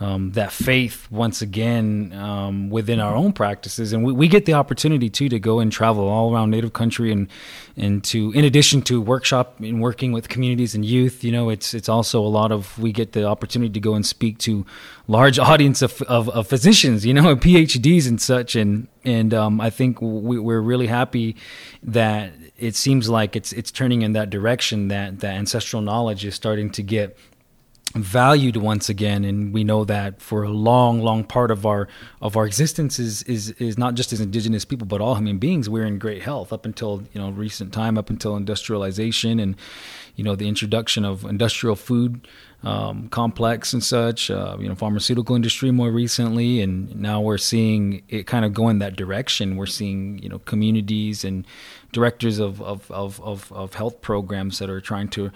[0.00, 3.92] um, that faith once again um, within our own practices.
[3.92, 7.10] And we, we get the opportunity too to go and travel all around Native country
[7.10, 7.28] and
[7.76, 11.74] and to in addition to workshop and working with communities and youth, you know, it's
[11.74, 14.64] it's also a lot of we get the opportunity to go and speak to
[15.08, 18.54] large audience of of, of physicians, you know, and PhDs and such.
[18.54, 21.34] And and um, I think we, we're really happy
[21.82, 26.36] that it seems like it's it's turning in that direction that that ancestral knowledge is
[26.36, 27.18] starting to get
[27.94, 31.88] valued once again and we know that for a long long part of our
[32.20, 35.70] of our existence is is is not just as indigenous people but all human beings.
[35.70, 39.56] We're in great health up until you know recent time up until industrialization and
[40.16, 42.28] you know the introduction of industrial food
[42.64, 46.60] um, complex and such uh, you know pharmaceutical industry more recently.
[46.60, 49.56] And now we're seeing it kind of go in that direction.
[49.56, 51.46] We're seeing you know communities and
[51.92, 55.30] directors of of, of, of, of health programs that are trying to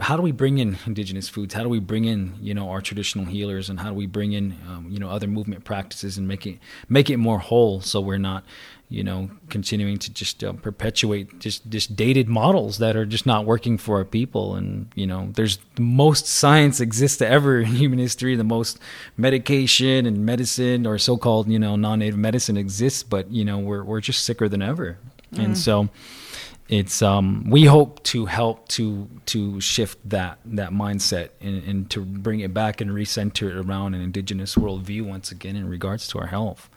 [0.00, 1.54] how do we bring in indigenous foods?
[1.54, 3.70] How do we bring in you know our traditional healers?
[3.70, 6.58] And how do we bring in um, you know other movement practices and make it
[6.88, 8.44] make it more whole so we're not
[8.90, 13.46] you know continuing to just uh, perpetuate just just dated models that are just not
[13.46, 14.54] working for our people?
[14.56, 18.36] And you know there's the most science exists ever in human history.
[18.36, 18.78] The most
[19.16, 24.02] medication and medicine or so-called you know non-native medicine exists but you know we're we're
[24.02, 24.98] just sicker than ever.
[25.32, 25.88] And so
[26.68, 32.04] it's um, we hope to help to to shift that that mindset and, and to
[32.04, 36.18] bring it back and recenter it around an indigenous worldview once again in regards to
[36.18, 36.68] our health.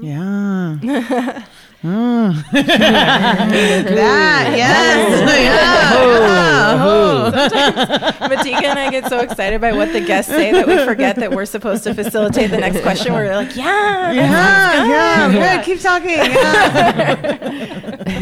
[0.00, 1.46] Yeah.
[1.82, 2.34] Mm.
[2.52, 5.46] that, yes.
[5.46, 7.30] Yeah.
[8.28, 11.30] Matika and I get so excited by what the guests say that we forget that
[11.32, 13.14] we're supposed to facilitate the next question.
[13.14, 15.64] We're like, yeah, Yeah, yeah, good.
[15.64, 16.10] Keep talking.
[16.10, 18.06] Yeah.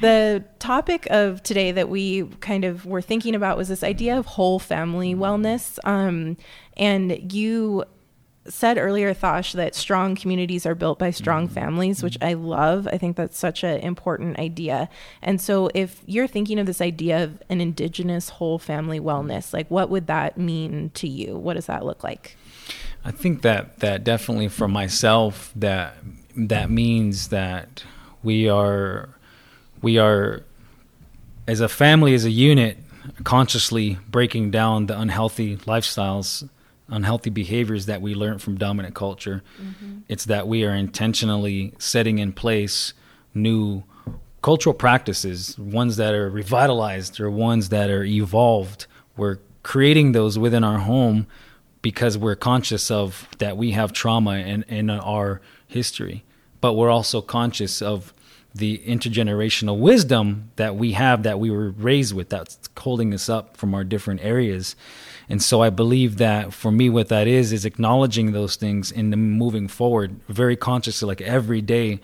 [0.00, 4.26] The topic of today that we kind of were thinking about was this idea of
[4.26, 5.78] whole family wellness.
[5.84, 6.36] Um,
[6.76, 7.84] and you
[8.46, 11.54] said earlier, Thosh, that strong communities are built by strong mm-hmm.
[11.54, 12.86] families, which I love.
[12.86, 14.88] I think that's such an important idea.
[15.22, 19.70] And so, if you're thinking of this idea of an indigenous whole family wellness, like
[19.70, 21.36] what would that mean to you?
[21.36, 22.36] What does that look like?
[23.04, 25.96] I think that that definitely for myself that
[26.36, 27.84] that means that
[28.22, 29.10] we are
[29.82, 30.42] we are
[31.46, 32.78] as a family as a unit
[33.22, 36.48] consciously breaking down the unhealthy lifestyles
[36.88, 39.42] unhealthy behaviors that we learn from dominant culture.
[39.60, 40.00] Mm-hmm.
[40.08, 42.92] It's that we are intentionally setting in place
[43.32, 43.84] new
[44.42, 48.86] cultural practices, ones that are revitalized or ones that are evolved.
[49.16, 51.26] We're creating those within our home
[51.80, 56.24] because we're conscious of that we have trauma in, in our history,
[56.60, 58.12] but we're also conscious of
[58.54, 63.56] the intergenerational wisdom that we have that we were raised with that's holding us up
[63.56, 64.76] from our different areas
[65.28, 69.10] and so i believe that for me what that is is acknowledging those things and
[69.10, 72.00] moving forward very consciously like every day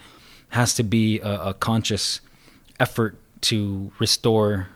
[0.50, 2.20] has to be a, a conscious
[2.78, 4.68] effort to restore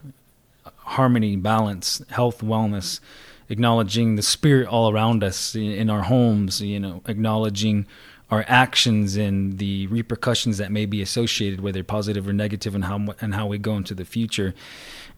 [0.76, 3.00] harmony balance health wellness
[3.48, 7.86] acknowledging the spirit all around us in our homes you know acknowledging
[8.30, 13.14] our actions and the repercussions that may be associated, whether positive or negative, and how
[13.20, 14.54] and how we go into the future.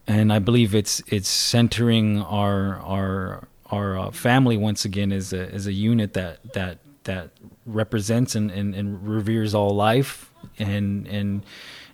[0.07, 5.53] And I believe it's it's centering our our our uh, family once again as a
[5.53, 7.31] as a unit that that that
[7.65, 11.45] represents and, and, and reveres all life and and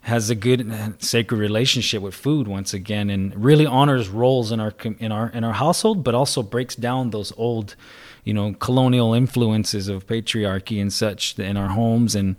[0.01, 4.73] has a good sacred relationship with food once again and really honors roles in our
[4.99, 7.75] in our in our household but also breaks down those old
[8.23, 12.35] you know colonial influences of patriarchy and such in our homes and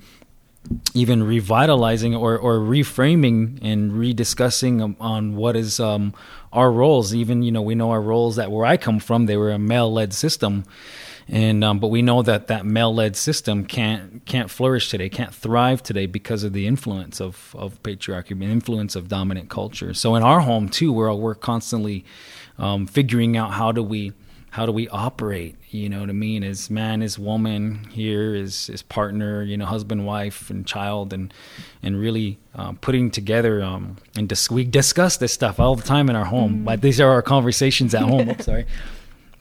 [0.94, 6.14] even revitalizing or, or reframing and rediscussing on what is um,
[6.52, 7.14] our roles.
[7.14, 9.58] Even you know we know our roles that where I come from they were a
[9.58, 10.64] male led system,
[11.28, 15.34] and um, but we know that that male led system can't can't flourish today, can't
[15.34, 19.92] thrive today because of the influence of of patriarchy, the influence of dominant culture.
[19.92, 22.04] So in our home too, we're we're constantly
[22.58, 24.12] um, figuring out how do we
[24.54, 25.56] how do we operate?
[25.70, 26.44] You know what i mean?
[26.44, 31.34] As man as woman here is is partner you know husband wife and child and
[31.82, 36.08] and really um, putting together um, and dis- we discuss this stuff all the time
[36.08, 36.58] in our home.
[36.58, 36.66] Mm.
[36.66, 38.28] like these are our conversations at home.
[38.30, 38.66] I'm sorry.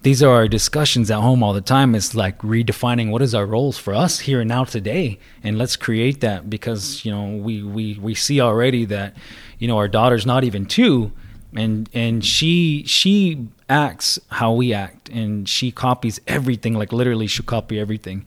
[0.02, 1.96] These are our discussions at home all the time.
[1.96, 5.78] It's like redefining what is our roles for us here and now today and let's
[5.78, 9.16] create that because you know we we we see already that
[9.60, 11.14] you know our daughter's not even two
[11.56, 17.44] and and she she acts how we act and she copies everything like literally she
[17.44, 18.26] copy everything.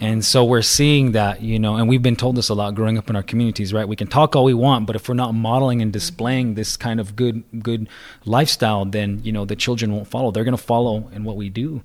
[0.00, 2.98] And so we're seeing that you know and we've been told this a lot growing
[2.98, 3.88] up in our communities right?
[3.88, 7.00] We can talk all we want but if we're not modeling and displaying this kind
[7.00, 7.88] of good good
[8.24, 10.30] lifestyle then you know the children won't follow.
[10.30, 11.82] They're going to follow in what we do.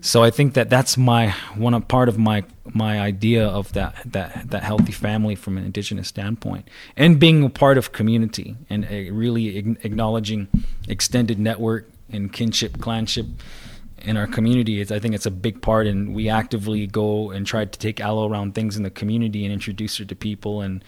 [0.00, 4.50] So i think that that's my one part of my my idea of that that
[4.50, 9.56] that healthy family from an indigenous standpoint and being a part of community and really
[9.56, 10.48] acknowledging
[10.88, 13.26] extended network and kinship, clanship
[14.02, 14.80] in our community.
[14.80, 18.00] It's, I think it's a big part, and we actively go and try to take
[18.00, 20.84] Aloe around things in the community and introduce her to people, and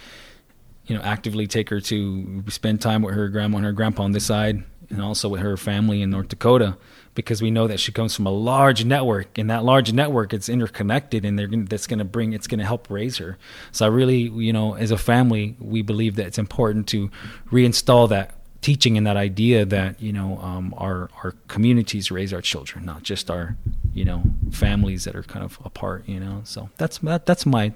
[0.87, 4.12] you know, actively take her to spend time with her grandma and her grandpa on
[4.12, 6.78] this side, and also with her family in North Dakota,
[7.14, 10.48] because we know that she comes from a large network, and that large network it's
[10.48, 13.37] interconnected, and they're that's going to bring it's going to help raise her.
[13.72, 17.11] So I really, you know, as a family, we believe that it's important to
[17.50, 22.42] reinstall that teaching and that idea that you know um, our our communities raise our
[22.42, 23.56] children, not just our
[23.94, 26.08] you know families that are kind of apart.
[26.08, 27.72] You know, so that's that, that's my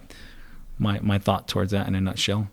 [0.79, 2.49] my my thought towards that in a nutshell.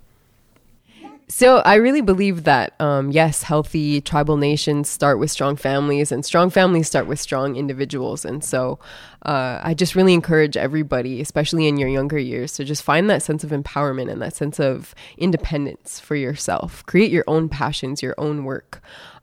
[1.32, 6.26] So I really believe that um, yes, healthy tribal nations start with strong families, and
[6.26, 8.26] strong families start with strong individuals.
[8.26, 8.80] And so
[9.28, 13.22] uh, I just really encourage everybody, especially in your younger years, to just find that
[13.22, 16.84] sense of empowerment and that sense of independence for yourself.
[16.88, 18.82] Create your own passions, your own work.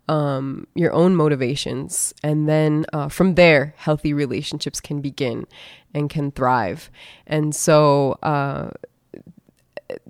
[0.09, 2.15] Um, your own motivations.
[2.23, 5.49] And then uh, from there, healthy relationships can begin
[5.93, 6.93] and can thrive.
[7.27, 8.71] And so, uh,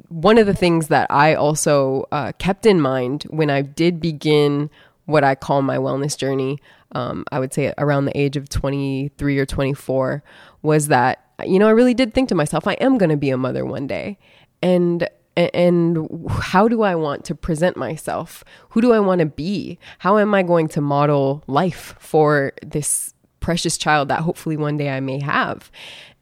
[0.09, 4.71] one of the things that I also uh, kept in mind when I did begin
[5.07, 6.59] what I call my wellness journey,
[6.93, 10.23] um, I would say around the age of 23 or 24,
[10.63, 13.31] was that, you know, I really did think to myself, I am going to be
[13.31, 14.19] a mother one day.
[14.63, 18.43] And and how do I want to present myself?
[18.71, 19.79] Who do I want to be?
[19.99, 24.89] How am I going to model life for this precious child that hopefully one day
[24.89, 25.71] I may have?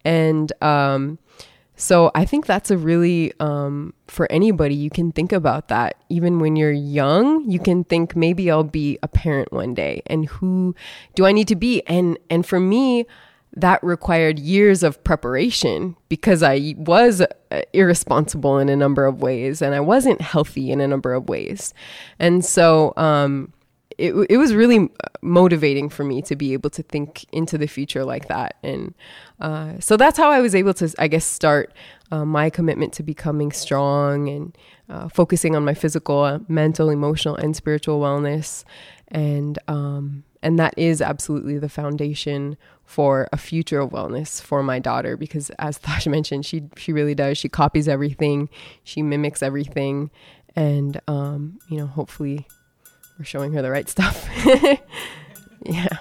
[0.05, 1.21] And um,
[1.77, 5.97] so I think that's a really, um, for anybody, you can think about that.
[6.09, 10.27] Even when you're young, you can think maybe I'll be a parent one day and
[10.27, 10.75] who
[11.15, 11.83] do I need to be?
[11.87, 13.07] And, and for me,
[13.57, 19.63] that required years of preparation because I was uh, irresponsible in a number of ways
[19.63, 21.73] and I wasn't healthy in a number of ways.
[22.19, 23.53] And so, um,
[23.99, 24.89] it, it was really
[25.23, 28.57] motivating for me to be able to think into the future like that.
[28.63, 28.95] And
[29.41, 31.73] uh, so that's how I was able to, I guess, start
[32.11, 37.57] uh, my commitment to becoming strong and uh, focusing on my physical, mental, emotional, and
[37.57, 38.65] spiritual wellness.
[39.09, 44.79] And, um, and that is absolutely the foundation for a future of wellness for my
[44.79, 48.51] daughter because as Thosh mentioned she she really does she copies everything
[48.85, 50.11] she mimics everything
[50.55, 52.47] and um, you know hopefully
[53.19, 54.29] we're showing her the right stuff.
[55.67, 55.97] Yeah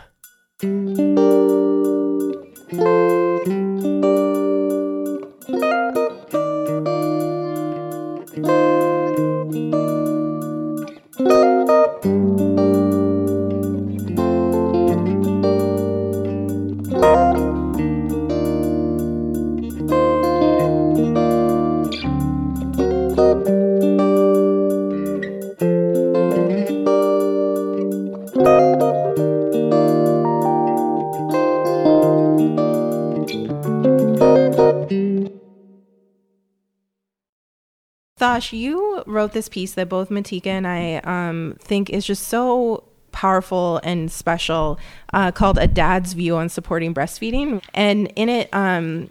[38.23, 42.85] Thosh, you wrote this piece that both Matika and I um, think is just so
[43.11, 44.79] powerful and special
[45.11, 47.61] uh, called A Dad's View on Supporting Breastfeeding.
[47.73, 49.09] And in it, um,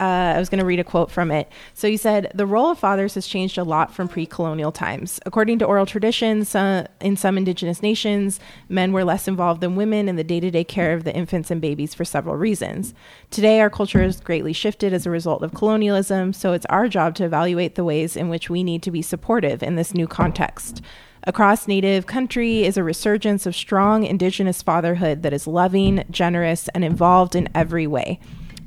[0.00, 1.48] uh, I was going to read a quote from it.
[1.72, 5.20] So you said, The role of fathers has changed a lot from pre colonial times.
[5.24, 10.08] According to oral traditions, uh, in some indigenous nations, men were less involved than women
[10.08, 12.92] in the day to day care of the infants and babies for several reasons.
[13.30, 17.14] Today, our culture has greatly shifted as a result of colonialism, so it's our job
[17.16, 20.82] to evaluate the ways in which we need to be supportive in this new context.
[21.26, 26.84] Across Native country is a resurgence of strong Indigenous fatherhood that is loving, generous, and
[26.84, 28.20] involved in every way.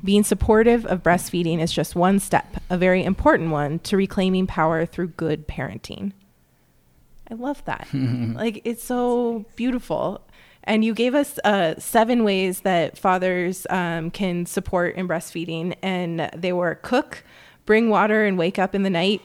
[0.04, 4.86] Being supportive of breastfeeding is just one step, a very important one, to reclaiming power
[4.86, 6.12] through good parenting.
[7.30, 7.88] I love that.
[7.92, 10.24] like, it's so beautiful.
[10.64, 16.30] And you gave us uh, seven ways that fathers um, can support in breastfeeding, and
[16.36, 17.24] they were cook,
[17.66, 19.20] bring water, and wake up in the night.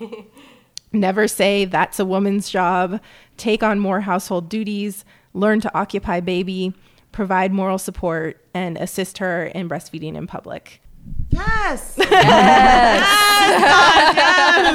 [0.92, 3.00] Never say that's a woman's job.
[3.38, 5.06] Take on more household duties.
[5.34, 6.74] Learn to occupy baby
[7.14, 10.82] provide moral support, and assist her in breastfeeding in public.
[11.30, 11.96] Yes.
[12.00, 12.10] yes.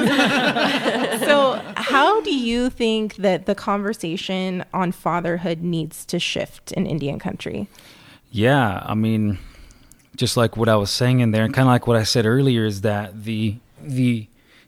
[0.08, 1.20] yes.
[1.20, 7.18] so, how do you think that the conversation on fatherhood needs to shift in Indian
[7.18, 7.68] country?
[8.30, 9.38] Yeah, I mean,
[10.16, 12.26] just like what I was saying in there, and kind of like what I said
[12.26, 14.26] earlier, is that the the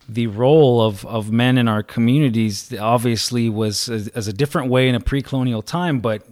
[0.09, 4.89] the role of, of men in our communities obviously was as, as a different way
[4.89, 6.27] in a pre-colonial time, but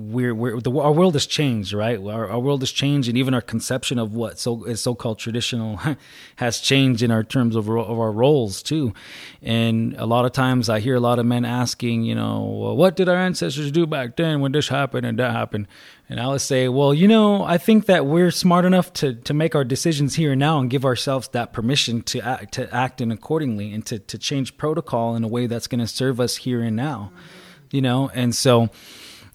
[0.00, 1.98] we're, we're the, our world has changed, right?
[1.98, 5.80] Our, our world has changed, and even our conception of what so is so-called traditional
[6.36, 8.94] has changed in our terms of, of our roles too.
[9.42, 12.76] And a lot of times, I hear a lot of men asking, you know, well,
[12.76, 15.68] what did our ancestors do back then when this happened and that happened?
[16.08, 19.34] And I would say, well, you know, I think that we're smart enough to to
[19.34, 23.00] make our decisions here and now and give ourselves that permission to act to act
[23.00, 26.36] in accordingly and to to change protocol in a way that's going to serve us
[26.36, 27.12] here and now,
[27.70, 28.10] you know.
[28.12, 28.70] And so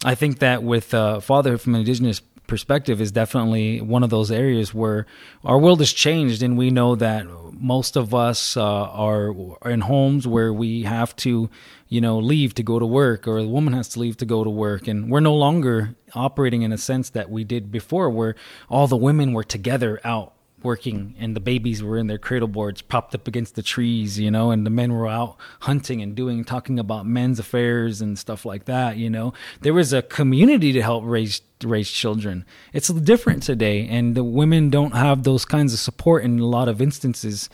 [0.04, 4.30] I think that with uh, fatherhood from an indigenous perspective is definitely one of those
[4.30, 5.06] areas where
[5.44, 9.34] our world has changed and we know that most of us uh, are,
[9.64, 11.50] in homes where we have to
[11.88, 14.44] you know leave to go to work or the woman has to leave to go
[14.44, 14.86] to work.
[14.88, 18.34] And we're no longer operating in a sense that we did before where
[18.68, 22.80] all the women were together out working and the babies were in their cradle boards
[22.80, 26.44] propped up against the trees you know and the men were out hunting and doing
[26.44, 29.32] talking about men's affairs and stuff like that you know.
[29.60, 32.44] There was a community to help raise raise children.
[32.72, 36.68] It's different today and the women don't have those kinds of support in a lot
[36.68, 37.48] of instances.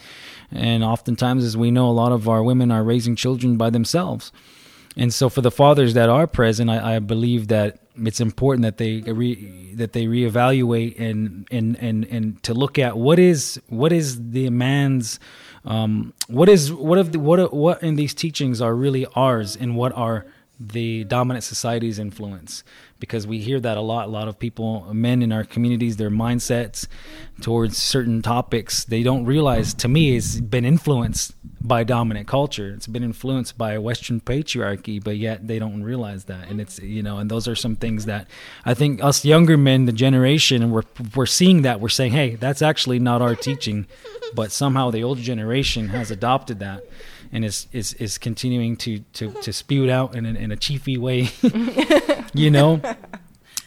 [0.50, 4.32] And oftentimes as we know a lot of our women are raising children by themselves.
[4.96, 8.78] And so for the fathers that are present i, I believe that it's important that
[8.78, 13.93] they re, that they reevaluate and and and and to look at what is what
[13.93, 15.20] is the man's
[15.64, 19.76] um, what is what of the, what what in these teachings are really ours and
[19.76, 20.26] what are
[20.59, 22.62] the dominant society's influence
[23.03, 24.07] because we hear that a lot.
[24.07, 26.86] A lot of people, men in our communities, their mindsets
[27.40, 29.74] towards certain topics, they don't realize.
[29.74, 32.72] To me, it's been influenced by dominant culture.
[32.72, 36.48] It's been influenced by Western patriarchy, but yet they don't realize that.
[36.48, 38.28] And it's you know, and those are some things that
[38.64, 40.84] I think us younger men, the generation, and we're
[41.16, 41.80] we're seeing that.
[41.80, 43.88] We're saying, hey, that's actually not our teaching,
[44.32, 46.84] but somehow the older generation has adopted that
[47.32, 50.98] and is is, is continuing to, to, to spew it out in, in a chiefy
[50.98, 51.30] way,
[52.35, 52.80] you know.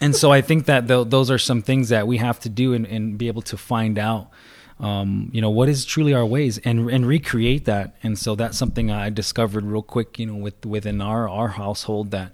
[0.02, 2.74] And so I think that th- those are some things that we have to do
[2.74, 4.30] and, and be able to find out,
[4.78, 7.96] um, you know, what is truly our ways and and recreate that.
[8.04, 12.12] And so that's something I discovered real quick, you know, with within our our household
[12.12, 12.34] that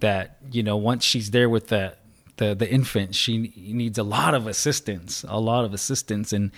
[0.00, 2.00] that you know once she's there with that
[2.36, 6.50] the the infant she needs a lot of assistance a lot of assistance and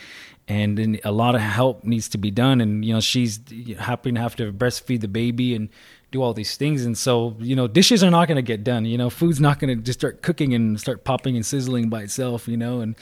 [0.49, 3.41] and a lot of help needs to be done and you know she's
[3.79, 5.69] happy to have to breastfeed the baby and
[6.17, 6.85] do all these things.
[6.85, 9.59] And so you know dishes are not going to get done you know food's not
[9.59, 12.97] going to just start cooking and start popping and sizzling by itself you know and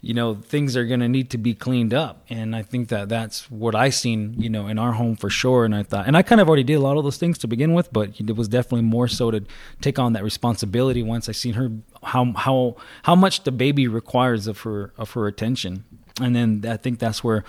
[0.00, 2.24] you know things are going to need to be cleaned up.
[2.28, 5.64] And i think that that's what i seen you know in our home for sure.
[5.64, 7.46] And i thought and i kind of already did a lot of those things to
[7.46, 9.40] begin with but it was definitely more so to
[9.80, 11.70] take on that responsibility once i seen her
[12.02, 15.84] how how how much the baby requires of her of her attention.
[16.20, 17.44] And then I think that's where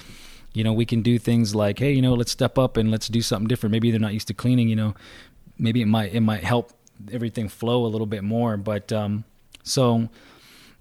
[0.53, 3.07] you know we can do things like hey you know let's step up and let's
[3.07, 3.71] do something different.
[3.71, 4.95] Maybe they're not used to cleaning you know.
[5.57, 6.71] Maybe it might it might help
[7.11, 8.57] everything flow a little bit more.
[8.57, 9.23] But um
[9.63, 10.09] so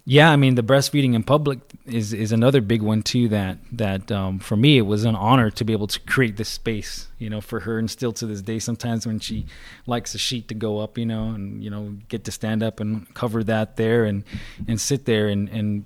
[0.03, 4.11] yeah i mean the breastfeeding in public is is another big one too that that
[4.11, 7.29] um, for me it was an honor to be able to create this space you
[7.29, 8.57] know for her and still to this day.
[8.59, 9.45] Sometimes when she
[9.85, 12.79] likes a sheet to go up you know and you know get to stand up
[12.79, 14.23] and cover that there and
[14.67, 15.85] and sit there and and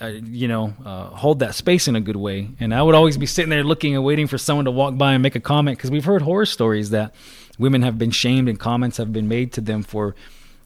[0.00, 2.48] uh, you know, uh, hold that space in a good way.
[2.60, 5.14] And I would always be sitting there looking and waiting for someone to walk by
[5.14, 7.14] and make a comment because we've heard horror stories that
[7.58, 10.14] women have been shamed and comments have been made to them for,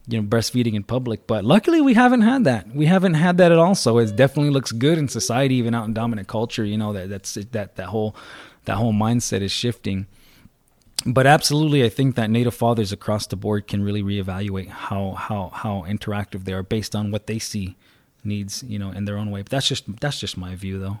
[0.07, 1.27] you know, breastfeeding in public.
[1.27, 2.75] But luckily, we haven't had that.
[2.75, 3.75] We haven't had that at all.
[3.75, 6.65] So it definitely looks good in society, even out in dominant culture.
[6.65, 8.15] You know that that's that that whole
[8.65, 10.07] that whole mindset is shifting.
[11.05, 15.51] But absolutely, I think that Native fathers across the board can really reevaluate how how
[15.53, 17.77] how interactive they are based on what they see
[18.23, 19.41] needs, you know, in their own way.
[19.41, 20.99] But that's just that's just my view, though.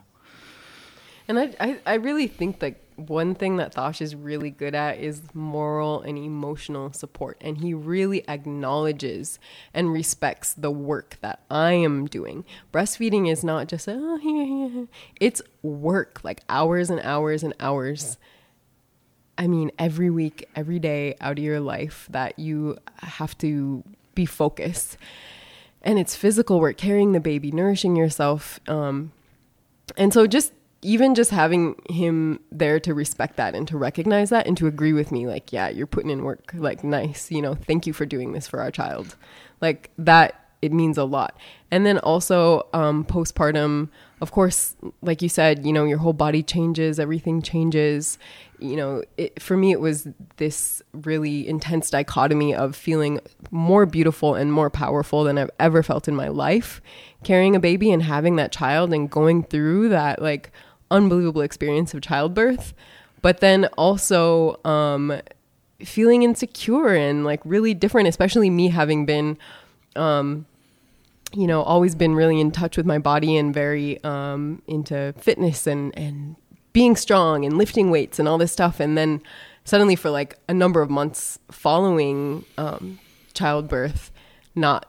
[1.27, 4.99] And I, I, I really think that one thing that Thosh is really good at
[4.99, 7.37] is moral and emotional support.
[7.41, 9.39] And he really acknowledges
[9.73, 12.43] and respects the work that I am doing.
[12.73, 14.87] Breastfeeding is not just, oh, here, here.
[15.19, 18.17] It's work, like hours and hours and hours.
[19.37, 24.25] I mean, every week, every day out of your life that you have to be
[24.25, 24.97] focused
[25.83, 29.11] and it's physical work carrying the baby nourishing yourself um,
[29.97, 30.53] and so just
[30.83, 34.93] even just having him there to respect that and to recognize that and to agree
[34.93, 38.05] with me like yeah you're putting in work like nice you know thank you for
[38.05, 39.15] doing this for our child.
[39.59, 41.35] Like that it means a lot.
[41.71, 43.89] And then also um, postpartum
[44.21, 48.17] of course like you said you know your whole body changes everything changes
[48.61, 50.07] you know, it, for me, it was
[50.37, 56.07] this really intense dichotomy of feeling more beautiful and more powerful than I've ever felt
[56.07, 56.81] in my life,
[57.23, 60.51] carrying a baby and having that child and going through that like
[60.91, 62.73] unbelievable experience of childbirth,
[63.21, 65.19] but then also um,
[65.79, 69.37] feeling insecure and like really different, especially me having been.
[69.95, 70.45] Um,
[71.33, 75.65] you know, always been really in touch with my body and very um, into fitness
[75.65, 76.35] and and
[76.73, 78.79] being strong and lifting weights and all this stuff.
[78.79, 79.21] And then
[79.63, 82.99] suddenly, for like a number of months following um,
[83.33, 84.11] childbirth,
[84.55, 84.85] not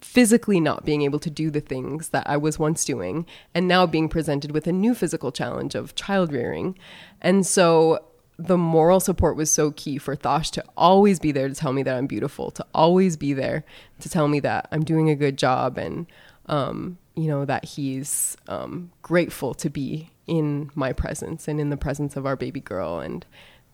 [0.00, 3.86] physically not being able to do the things that I was once doing, and now
[3.86, 6.78] being presented with a new physical challenge of child rearing.
[7.20, 8.04] And so
[8.38, 11.82] the moral support was so key for Thosh to always be there to tell me
[11.82, 13.64] that I'm beautiful, to always be there
[14.00, 16.06] to tell me that I'm doing a good job and,
[16.46, 21.76] um, you know, that he's um, grateful to be in my presence and in the
[21.76, 23.24] presence of our baby girl and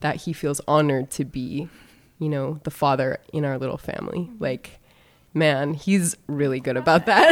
[0.01, 1.67] that he feels honored to be
[2.19, 4.29] you know the father in our little family.
[4.39, 4.79] Like
[5.33, 7.29] man he's really good about that.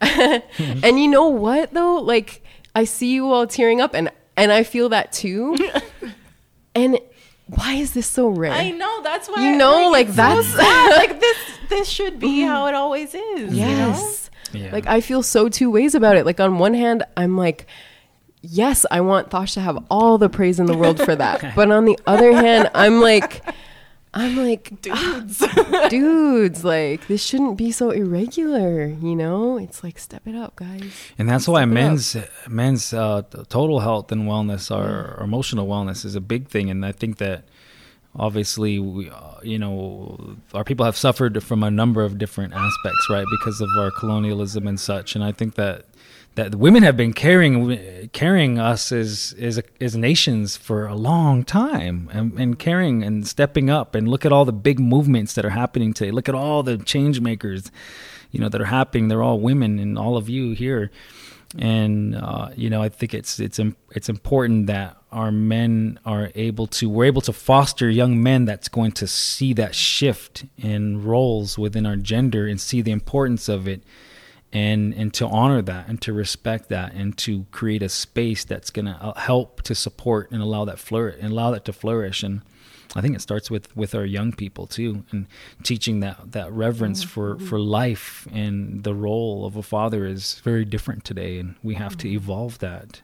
[0.82, 1.96] And you know what though?
[1.96, 2.42] Like
[2.74, 5.56] i see you all tearing up and and i feel that too.
[6.74, 6.98] And
[7.46, 8.52] why is this so rare?
[8.52, 11.38] I know that's why you know like, like that's so like this
[11.68, 13.58] this should be how it always is yes.
[13.58, 14.23] you know?
[14.54, 14.72] Yeah.
[14.72, 16.24] Like I feel so two ways about it.
[16.24, 17.66] Like on one hand, I'm like,
[18.42, 21.52] yes, I want Thosh to have all the praise in the world for that.
[21.56, 23.42] but on the other hand, I'm like,
[24.12, 29.58] I'm like, dudes, ah, dudes, like this shouldn't be so irregular, you know?
[29.58, 30.92] It's like step it up, guys.
[31.18, 32.16] And that's why men's
[32.48, 36.70] men's uh, total health and wellness, our, our emotional wellness, is a big thing.
[36.70, 37.44] And I think that
[38.16, 43.08] obviously we uh, you know our people have suffered from a number of different aspects
[43.10, 45.14] right because of our colonialism and such.
[45.14, 45.86] And i think that
[46.36, 52.10] that women have been carrying carrying us as as as nations for a long time
[52.12, 52.60] and, and
[53.04, 53.94] and stepping up.
[53.94, 56.10] And look at all the big movements that are happening today.
[56.10, 57.70] Look at all the change makers
[58.32, 59.08] you know that are happening.
[59.08, 60.90] They're all women and all of you here.
[61.56, 63.60] And uh, you know I think it's it's
[63.92, 68.68] it's important that our men are able to we're able to foster young men that's
[68.68, 73.66] going to see that shift in roles within our gender and see the importance of
[73.66, 73.82] it
[74.54, 78.70] and and to honor that and to respect that and to create a space that's
[78.70, 82.22] going to uh, help to support and allow that flourish and allow that to flourish.
[82.22, 82.42] And
[82.94, 85.26] I think it starts with with our young people too, and
[85.64, 90.64] teaching that that reverence for for life and the role of a father is very
[90.64, 93.02] different today, and we have to evolve that.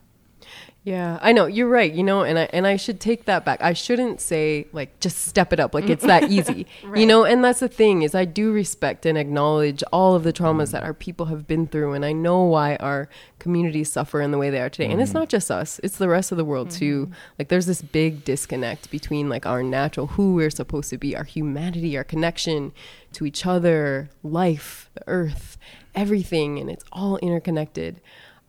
[0.83, 1.93] Yeah, I know you're right.
[1.93, 3.61] You know, and I and I should take that back.
[3.61, 6.66] I shouldn't say like just step it up, like it's that easy.
[6.95, 10.33] You know, and that's the thing is I do respect and acknowledge all of the
[10.33, 13.09] traumas that our people have been through, and I know why our
[13.39, 14.91] communities suffer in the way they are today.
[14.91, 15.20] And it's mm-hmm.
[15.20, 17.07] not just us; it's the rest of the world too.
[17.07, 17.14] Mm-hmm.
[17.39, 21.24] Like there's this big disconnect between like our natural who we're supposed to be, our
[21.24, 22.72] humanity, our connection
[23.12, 25.59] to each other, life, the earth,
[25.95, 28.01] everything, and it's all interconnected.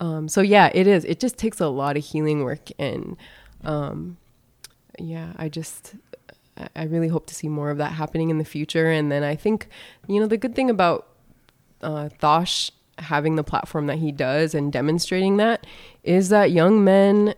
[0.02, 1.06] Um, so yeah, it is.
[1.06, 3.16] It just takes a lot of healing work, and
[3.64, 4.18] um,
[5.00, 5.96] yeah, I just
[6.76, 8.90] I- really hope to see more of that happening in the future.
[8.90, 9.68] And then I think,
[10.08, 11.08] you know, the good thing about
[11.82, 15.66] uh, Thosh having the platform that he does and demonstrating that
[16.04, 17.34] is that young men,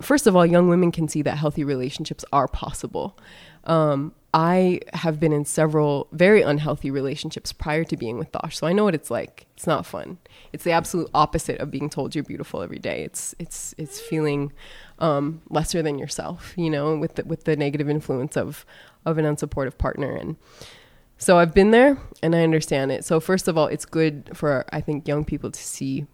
[0.00, 3.18] first of all, young women can see that healthy relationships are possible.
[3.64, 8.66] Um, I have been in several very unhealthy relationships prior to being with Thosh, so
[8.66, 9.46] I know what it's like.
[9.56, 10.18] It's not fun.
[10.52, 13.02] It's the absolute opposite of being told you're beautiful every day.
[13.02, 14.52] It's it's it's feeling
[15.00, 18.64] um, lesser than yourself, you know, with the, with the negative influence of
[19.04, 20.36] of an unsupportive partner and.
[21.16, 23.04] So I've been there and I understand it.
[23.04, 26.06] So first of all, it's good for I think young people to see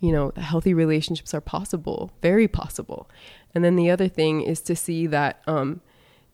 [0.00, 3.08] you know, healthy relationships are possible, very possible.
[3.54, 5.80] And then the other thing is to see that um,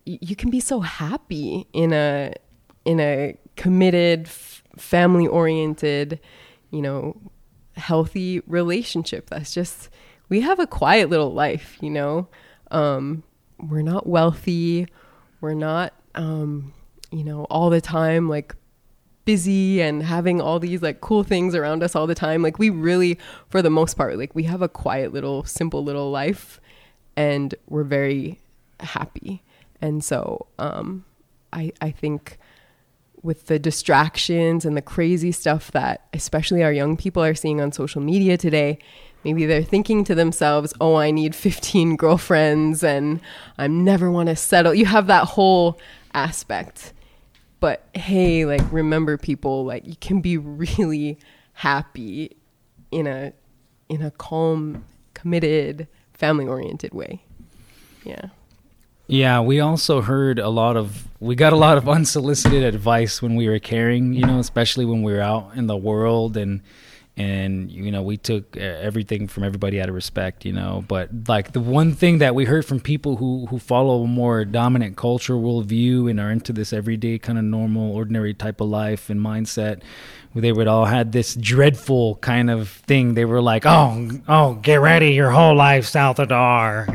[0.05, 2.35] you can be so happy in a
[2.85, 6.19] in a committed, f- family oriented,
[6.71, 7.17] you know,
[7.77, 9.31] healthy relationship.
[9.31, 9.89] That's just
[10.29, 12.29] we have a quiet little life, you know.
[12.71, 13.23] Um,
[13.59, 14.89] we're not wealthy.
[15.41, 16.73] We're not, um,
[17.11, 18.55] you know, all the time like
[19.25, 22.43] busy and having all these like cool things around us all the time.
[22.43, 26.11] Like we really, for the most part, like we have a quiet little, simple little
[26.11, 26.61] life,
[27.17, 28.41] and we're very
[28.81, 29.43] happy.
[29.83, 31.05] And so, um,
[31.53, 32.39] I I think
[33.23, 37.71] with the distractions and the crazy stuff that especially our young people are seeing on
[37.71, 38.77] social media today
[39.25, 43.21] maybe they're thinking to themselves oh i need 15 girlfriends and
[43.59, 44.75] i never want to settle.
[44.75, 45.79] You have that whole
[46.15, 46.93] aspect.
[47.61, 51.19] But hey like remember people like you can be really
[51.53, 52.37] happy
[52.91, 53.33] in a
[53.89, 57.25] in a calm committed family oriented way.
[58.05, 58.31] Yeah
[59.13, 63.37] Yeah, we also heard a lot of we got a lot of unsolicited advice when
[63.37, 66.63] we were caring, you know, especially when we were out in the world and
[67.15, 71.11] and you know, we took uh, everything from everybody out of respect, you know, but
[71.29, 74.97] like the one thing that we heard from people who who follow a more dominant
[74.97, 79.21] cultural worldview and are into this everyday kind of normal ordinary type of life and
[79.21, 79.83] mindset
[80.35, 83.15] they would all had this dreadful kind of thing.
[83.15, 86.87] They were like, "Oh, oh, get ready, your whole life's out the door."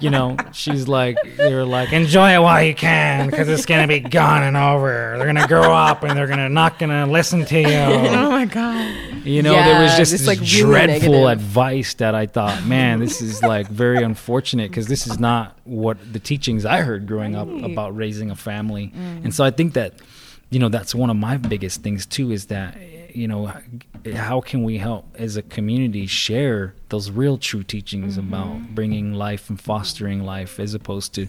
[0.00, 4.00] You know, she's like, they're like, enjoy it while you can, because it's gonna be
[4.00, 5.14] gone and over.
[5.16, 7.66] They're gonna grow up and they're gonna not gonna listen to you.
[8.26, 9.24] Oh my god.
[9.24, 11.28] You know, there was Yeah, just it's, this like, really dreadful negative.
[11.40, 15.96] advice that I thought, man, this is like very unfortunate because this is not what
[16.12, 18.92] the teachings I heard growing up about raising a family.
[18.94, 19.24] Mm.
[19.24, 19.94] And so I think that,
[20.50, 22.76] you know, that's one of my biggest things too is that,
[23.16, 23.52] you know,
[24.14, 28.28] how can we help as a community share those real true teachings mm-hmm.
[28.28, 31.26] about bringing life and fostering life as opposed to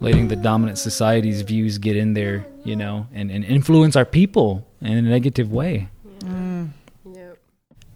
[0.00, 4.66] letting the dominant society's views get in there, you know, and, and influence our people
[4.80, 5.88] in a negative way.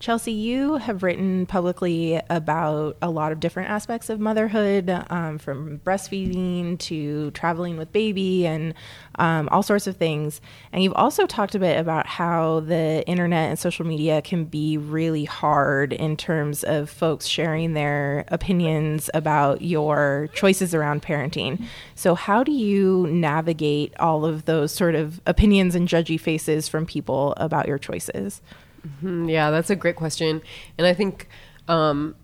[0.03, 5.78] Chelsea, you have written publicly about a lot of different aspects of motherhood, um, from
[5.78, 8.74] breastfeeding to traveling with baby and
[9.20, 10.40] um, all sorts of things.
[10.72, 14.76] And you've also talked a bit about how the internet and social media can be
[14.76, 21.64] really hard in terms of folks sharing their opinions about your choices around parenting.
[21.94, 26.86] So, how do you navigate all of those sort of opinions and judgy faces from
[26.86, 28.42] people about your choices?
[29.03, 30.43] Mm, Yeah, that's a great question,
[30.78, 31.28] and I think
[31.68, 32.14] um,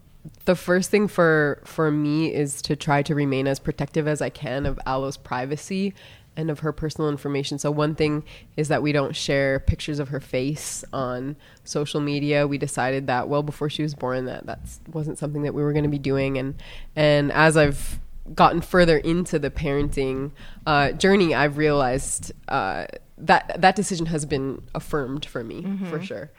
[0.44, 4.30] the first thing for for me is to try to remain as protective as I
[4.30, 5.94] can of Aloe's privacy
[6.36, 7.58] and of her personal information.
[7.58, 8.24] So one thing
[8.56, 12.46] is that we don't share pictures of her face on social media.
[12.46, 14.60] We decided that well before she was born that that
[14.92, 16.54] wasn't something that we were going to be doing, and
[16.96, 18.00] and as I've
[18.34, 20.32] gotten further into the parenting
[20.66, 26.30] uh, journey, I've realized uh, that that decision has been affirmed for me for sure.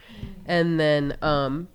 [0.46, 1.68] And then, um,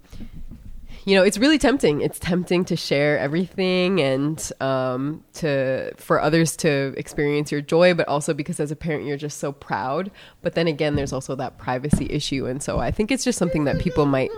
[1.04, 2.00] you know, it's really tempting.
[2.00, 8.08] It's tempting to share everything and um, to for others to experience your joy, but
[8.08, 10.10] also because as a parent you're just so proud.
[10.40, 13.64] But then again, there's also that privacy issue, and so I think it's just something
[13.64, 14.30] that people might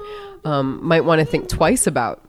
[0.45, 2.21] um, might want to think twice about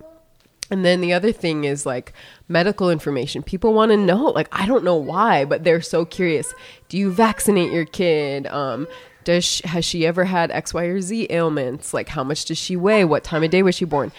[0.70, 2.14] And then the other thing is like
[2.48, 3.42] medical information.
[3.44, 6.54] People want to know, like, I don't know why, but they're so curious.
[6.90, 8.48] Do you vaccinate your kid?
[8.48, 8.88] Um,
[9.24, 11.94] does she, has she ever had X, Y, or Z ailments?
[11.94, 13.06] Like, how much does she weigh?
[13.06, 14.12] What time of day was she born?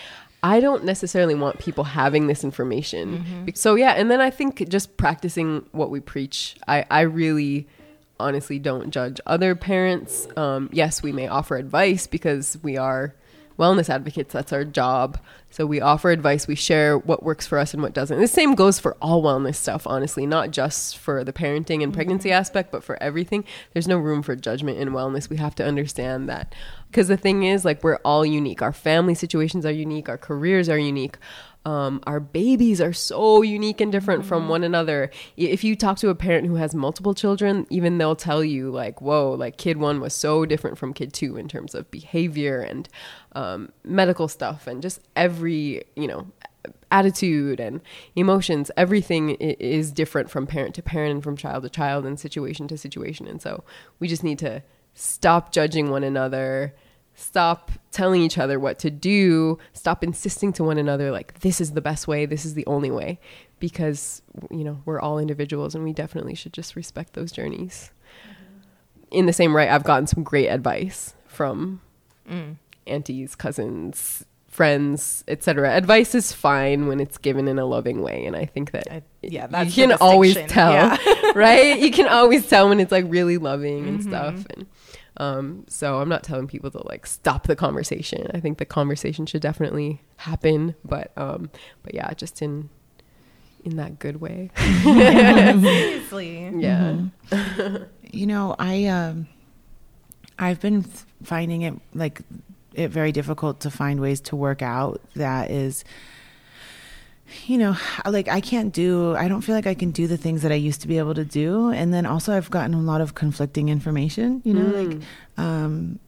[0.42, 3.44] I don't necessarily want people having this information.
[3.46, 6.56] Be- So yeah, and then I think just practicing what we preach.
[6.68, 7.66] I I really
[8.20, 10.28] honestly don't judge other parents.
[10.36, 13.14] Um, yes, we may offer advice because we are
[13.58, 14.32] wellness advocates.
[14.32, 15.18] That's our job.
[15.50, 16.46] So we offer advice.
[16.46, 18.20] We share what works for us and what doesn't.
[18.20, 22.28] The same goes for all wellness stuff, honestly, not just for the parenting and pregnancy
[22.28, 22.38] mm-hmm.
[22.38, 23.44] aspect, but for everything.
[23.72, 25.30] There's no room for judgment in wellness.
[25.30, 26.54] We have to understand that.
[26.90, 28.62] Because the thing is, like, we're all unique.
[28.62, 30.08] Our family situations are unique.
[30.08, 31.18] Our careers are unique.
[31.64, 35.10] Um, our babies are so unique and different from one another.
[35.36, 39.02] If you talk to a parent who has multiple children, even they'll tell you, like,
[39.02, 42.88] whoa, like kid one was so different from kid two in terms of behavior and
[43.32, 46.26] um, medical stuff and just every, you know,
[46.90, 47.80] attitude and
[48.16, 48.70] emotions.
[48.76, 52.78] Everything is different from parent to parent and from child to child and situation to
[52.78, 53.26] situation.
[53.26, 53.64] And so
[53.98, 54.62] we just need to
[54.94, 56.74] stop judging one another
[57.20, 61.72] stop telling each other what to do stop insisting to one another like this is
[61.72, 63.18] the best way this is the only way
[63.58, 67.90] because you know we're all individuals and we definitely should just respect those journeys.
[69.10, 71.80] In the same right i've gotten some great advice from
[72.86, 78.34] aunties cousins friends etc advice is fine when it's given in a loving way and
[78.36, 80.96] i think that I- yeah, you can always tell Yeah.
[81.34, 81.78] right?
[81.80, 84.08] You can always tell when it's like really loving and Mm-hmm.
[84.08, 84.66] stuff and
[85.18, 88.30] um, so i'm not telling people to like stop the conversation.
[88.32, 91.50] I think the conversation should definitely happen but um
[91.82, 92.70] but yeah just in
[93.64, 94.50] in that good way.
[94.82, 96.48] Seriously.
[96.56, 96.96] yeah.
[98.10, 99.26] You know, I um
[100.38, 100.84] I've been
[101.22, 102.22] finding it like
[102.74, 105.84] it very difficult to find ways to work out that is
[107.46, 107.76] you know,
[108.06, 110.56] like I can't do I don't feel like I can do the things that I
[110.56, 113.68] used to be able to do and then also I've gotten a lot of conflicting
[113.68, 115.02] information, you know, like
[115.36, 115.98] um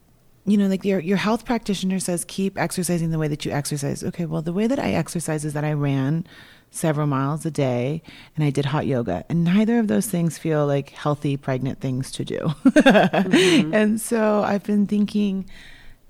[0.46, 4.02] you know, like your your health practitioner says keep exercising the way that you exercise.
[4.02, 6.26] Okay, well, the way that I exercise is that I ran
[6.70, 8.02] several miles a day
[8.36, 12.10] and I did hot yoga, and neither of those things feel like healthy pregnant things
[12.12, 12.52] to do.
[13.72, 15.46] And so I've been thinking,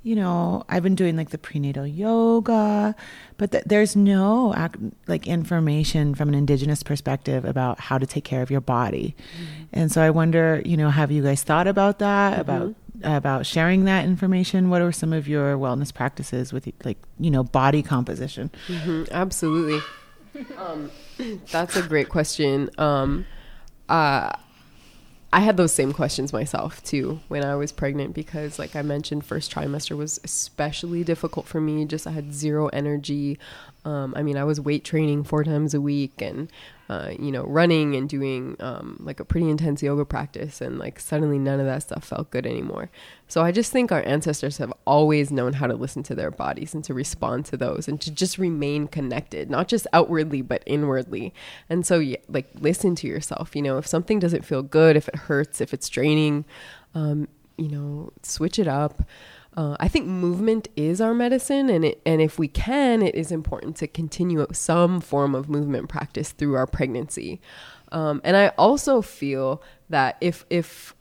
[0.03, 2.94] you know, I've been doing like the prenatal yoga,
[3.36, 8.24] but th- there's no ac- like information from an indigenous perspective about how to take
[8.24, 9.14] care of your body.
[9.72, 13.84] And so I wonder, you know, have you guys thought about that about about sharing
[13.84, 14.70] that information?
[14.70, 18.51] What are some of your wellness practices with like, you know, body composition?
[18.66, 19.80] hmm absolutely.
[20.57, 20.90] Um,
[21.51, 22.70] that's a great question.
[22.78, 23.26] Um,
[23.88, 24.30] uh,
[25.33, 29.24] I had those same questions myself too when I was pregnant because, like I mentioned,
[29.24, 31.85] first trimester was especially difficult for me.
[31.85, 33.39] Just I had zero energy.
[33.85, 36.53] Um, I mean, I was weight training four times a week and,
[36.91, 40.61] uh, you know, running and doing um, like a pretty intense yoga practice.
[40.61, 42.91] And like suddenly none of that stuff felt good anymore.
[43.26, 46.74] So I just think our ancestors have always known how to listen to their bodies
[46.74, 51.33] and to respond to those and to just remain connected, not just outwardly, but inwardly.
[51.70, 53.57] And so, yeah, like, listen to yourself.
[53.57, 56.45] You know, if something doesn't feel good, if it hurts, if it's draining,
[56.95, 59.03] um, you know, switch it up.
[59.57, 63.32] Uh, I think movement is our medicine, and it, and if we can, it is
[63.32, 67.40] important to continue some form of movement practice through our pregnancy.
[67.90, 70.94] Um, and I also feel that if if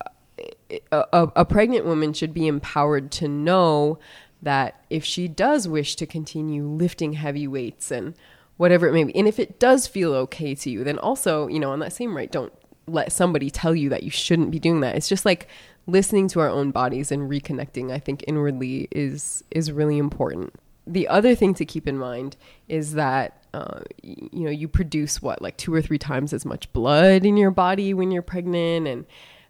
[0.91, 3.99] a, a, a pregnant woman should be empowered to know
[4.41, 8.15] that if she does wish to continue lifting heavy weights and
[8.57, 11.59] whatever it may be, and if it does feel okay to you, then also, you
[11.59, 12.53] know, on that same right, don't
[12.87, 14.95] let somebody tell you that you shouldn't be doing that.
[14.95, 15.47] It's just like
[15.89, 20.53] listening to our own bodies and reconnecting, I think inwardly is is really important.
[20.87, 22.35] The other thing to keep in mind
[22.67, 26.71] is that uh, you know you produce what like two or three times as much
[26.73, 29.05] blood in your body when you're pregnant, and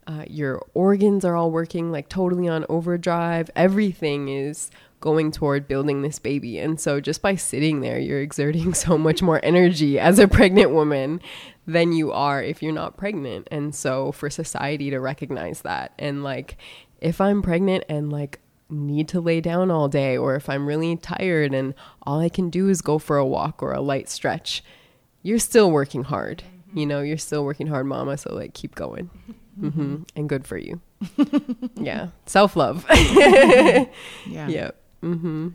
[0.07, 3.49] uh, your organs are all working like totally on overdrive.
[3.55, 6.59] Everything is going toward building this baby.
[6.59, 10.71] And so just by sitting there, you're exerting so much more energy as a pregnant
[10.71, 11.21] woman
[11.71, 13.47] than you are if you're not pregnant.
[13.51, 16.57] And so for society to recognize that and like
[16.99, 18.39] if I'm pregnant and like
[18.69, 22.49] need to lay down all day or if I'm really tired and all I can
[22.49, 24.63] do is go for a walk or a light stretch,
[25.23, 26.43] you're still working hard.
[26.73, 29.09] You know, you're still working hard, mama, so like keep going.
[29.59, 30.81] hmm And good for you.
[31.75, 32.09] yeah.
[32.25, 32.85] Self-love.
[32.91, 34.47] Yeah.
[34.47, 34.75] Yep.
[35.01, 35.47] Mm-hmm.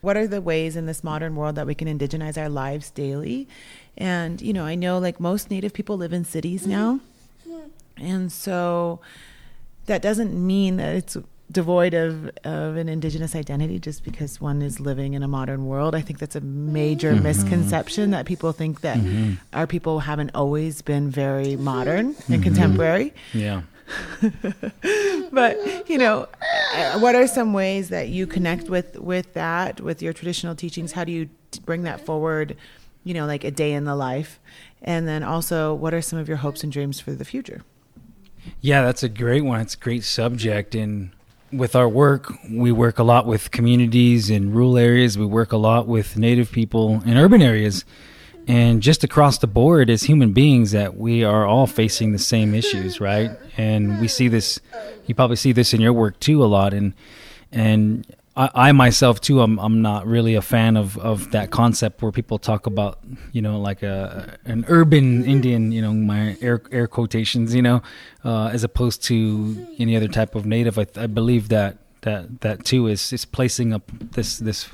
[0.00, 3.46] what are the ways in this modern world that we can indigenize our lives daily
[3.98, 7.00] and you know i know like most native people live in cities now
[7.96, 9.00] and so
[9.86, 11.16] that doesn't mean that it's
[11.50, 15.94] devoid of, of an indigenous identity just because one is living in a modern world.
[15.94, 17.22] I think that's a major Mm-hmm.
[17.22, 18.98] misconception that people think that
[19.54, 23.14] our people haven't always been very modern and contemporary.
[23.32, 23.62] Yeah.
[25.30, 26.26] But you know,
[26.74, 30.92] uh, what are some ways that you connect with with that with your traditional teachings?
[30.92, 32.56] How do you t- bring that forward?
[33.08, 34.38] You know, like a day in the life,
[34.82, 37.62] and then also, what are some of your hopes and dreams for the future?
[38.60, 39.60] Yeah, that's a great one.
[39.60, 40.74] It's a great subject.
[40.74, 41.12] And
[41.50, 45.16] with our work, we work a lot with communities in rural areas.
[45.16, 47.86] We work a lot with native people in urban areas.
[48.46, 52.54] And just across the board, as human beings, that we are all facing the same
[52.54, 53.30] issues, right?
[53.56, 54.60] And we see this.
[55.06, 56.74] You probably see this in your work too a lot.
[56.74, 56.92] And
[57.52, 58.06] and
[58.38, 62.12] I, I myself too, I'm I'm not really a fan of, of that concept where
[62.12, 63.00] people talk about
[63.32, 67.82] you know like a an urban Indian, you know my air air quotations, you know,
[68.24, 70.78] uh, as opposed to any other type of native.
[70.78, 74.68] I, I believe that that that too is is placing up this this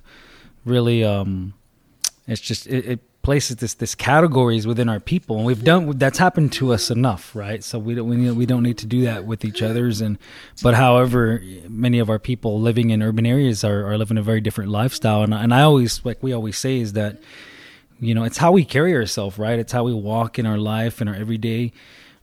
[0.67, 1.55] really um,
[2.27, 6.19] it's just it, it places this this categories within our people, and we've done that's
[6.19, 7.65] happened to us enough, right?
[7.65, 10.01] So we don't we, need- we don't need to do that with each other's.
[10.01, 10.19] And
[10.63, 14.41] but however, many of our people living in urban areas are, are living a very
[14.41, 17.21] different lifestyle, and and I always like we always say is that
[17.99, 19.59] you know it's how we carry ourselves, right?
[19.59, 21.73] It's how we walk in our life and our everyday.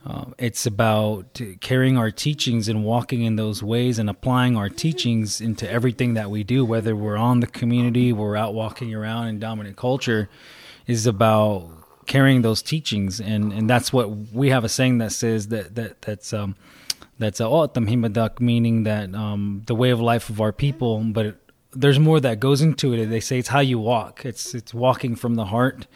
[0.04, 5.40] Uh, it's about carrying our teachings and walking in those ways and applying our teachings
[5.40, 9.38] into everything that we do, whether we're on the community, we're out walking around in
[9.40, 10.28] dominant culture,
[10.88, 11.70] is about
[12.06, 13.20] carrying those teachings.
[13.20, 16.56] And, and that's what we have a saying that says that, that that's, um,
[17.20, 17.48] that's a
[18.40, 21.38] meaning that um, the way of life of our people, but it,
[21.74, 23.06] there's more that goes into it.
[23.06, 24.26] They say it's how you walk.
[24.26, 25.88] It's it's walking from the heart,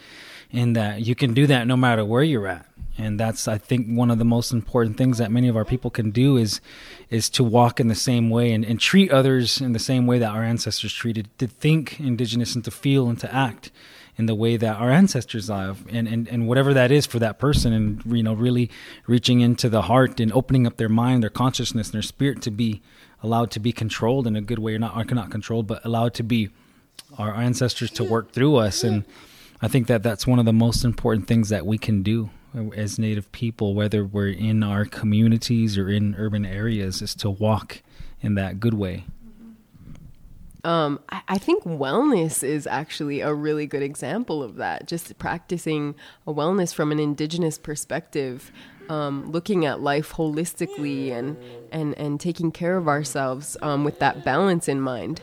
[0.51, 2.65] and that you can do that no matter where you're at.
[2.97, 5.91] And that's I think one of the most important things that many of our people
[5.91, 6.61] can do is
[7.09, 10.17] is to walk in the same way and, and treat others in the same way
[10.19, 13.71] that our ancestors treated, to think indigenous and to feel and to act
[14.17, 15.85] in the way that our ancestors have.
[15.91, 18.71] And, and, and whatever that is for that person and you know really
[19.07, 22.81] reaching into the heart and opening up their mind their consciousness their spirit to be
[23.21, 26.13] allowed to be controlled in a good way or not or not controlled but allowed
[26.13, 26.49] to be
[27.17, 28.85] our ancestors to work through us.
[28.85, 29.03] And
[29.61, 32.29] i think that that's one of the most important things that we can do
[32.76, 37.82] as native people whether we're in our communities or in urban areas is to walk
[38.22, 39.03] in that good way
[40.64, 44.88] Um, I, think wellness is actually a really good example of that.
[44.88, 45.93] Just practicing
[46.26, 48.51] a wellness from an indigenous perspective,
[48.89, 51.38] um, looking at life holistically and
[51.72, 55.22] and and taking care of ourselves um, with that balance in mind.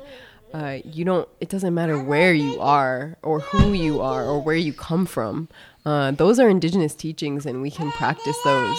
[0.52, 1.28] Uh, you don't.
[1.40, 5.48] It doesn't matter where you are or who you are or where you come from.
[5.84, 8.78] Uh, those are indigenous teachings, and we can practice those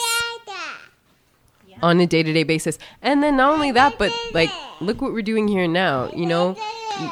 [1.83, 4.49] on a day-to-day basis and then not only that but like
[4.79, 6.55] look what we're doing here now you know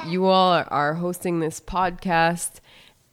[0.08, 2.62] you all are, hosting this podcast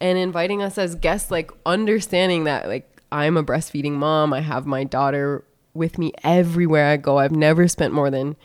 [0.00, 4.66] and inviting us as guests like understanding that like i'm a breastfeeding mom i have
[4.66, 5.44] my daughter
[5.74, 8.36] with me everywhere i go i've never spent more than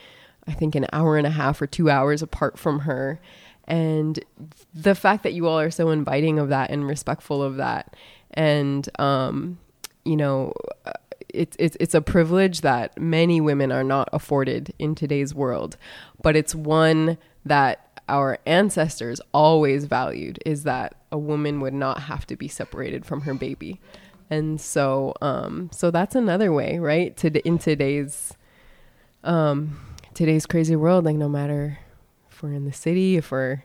[0.48, 3.20] i think an hour and a half or two hours apart from her
[3.66, 4.20] and
[4.74, 7.96] the fact that you all are so inviting of that and respectful of that
[8.32, 9.58] and um
[10.04, 10.54] you know
[11.34, 15.78] it's it's it's a privilege that many women are not afforded in today's world,
[16.22, 22.28] but it's one that our ancestors always valued is that a woman would not have
[22.28, 23.82] to be separated from her baby.
[24.30, 27.18] And so um so that's another way, right?
[27.18, 28.34] To in today's
[29.24, 29.78] um
[30.14, 31.80] today's crazy world like no matter
[32.30, 33.64] if we're in the city, if we're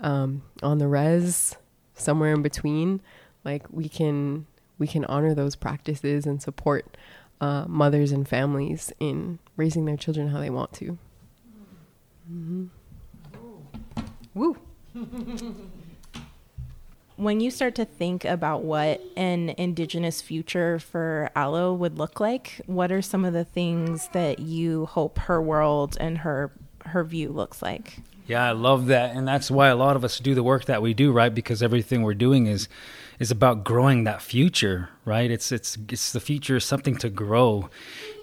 [0.00, 1.56] um on the res,
[1.94, 3.00] somewhere in between,
[3.44, 4.46] like we can
[4.78, 6.96] we can honor those practices and support
[7.40, 10.98] uh, mothers and families in raising their children how they want to.
[12.26, 12.66] hmm
[14.34, 14.56] Woo!
[17.22, 22.60] when you start to think about what an indigenous future for Aloe would look like,
[22.66, 26.52] what are some of the things that you hope her world and her
[26.92, 27.98] her view looks like?
[28.26, 30.80] Yeah, I love that, and that's why a lot of us do the work that
[30.80, 31.34] we do, right?
[31.34, 32.68] Because everything we're doing is
[33.18, 35.30] is about growing that future, right?
[35.30, 37.68] It's it's it's the future is something to grow,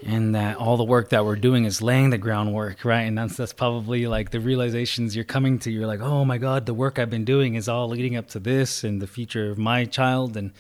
[0.05, 3.01] and that all the work that we're doing is laying the groundwork, right?
[3.01, 5.72] And that's that's probably like the realizations you're coming to.
[5.72, 8.39] You're like, oh my god, the work I've been doing is all leading up to
[8.39, 10.53] this and the future of my child, and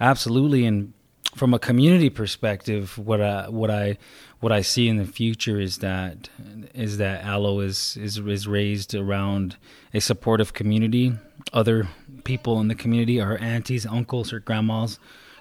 [0.00, 0.64] absolutely.
[0.64, 0.94] And
[1.34, 3.98] from a community perspective, what I what I
[4.40, 6.28] what I see in the future is that
[6.74, 9.56] is that Aloe is is is raised around
[9.92, 11.12] a supportive community.
[11.52, 11.88] Other
[12.24, 14.98] people in the community, are aunties, uncles, her grandmas,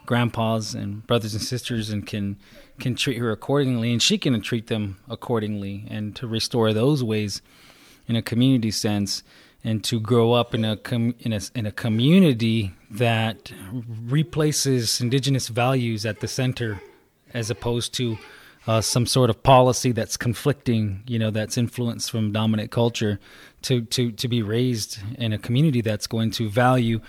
[0.08, 2.38] grandpas and brothers and sisters and can
[2.80, 7.42] can treat her accordingly and she can treat them accordingly and to restore those ways
[8.08, 9.22] in a community sense
[9.64, 13.52] and to grow up in a com- in a in a community that
[14.06, 16.82] replaces indigenous values at the center
[17.34, 18.18] as opposed to
[18.68, 23.20] uh, some sort of policy that's conflicting, you know, that's influenced from dominant culture,
[23.64, 27.00] to to to be raised in a community that's going to value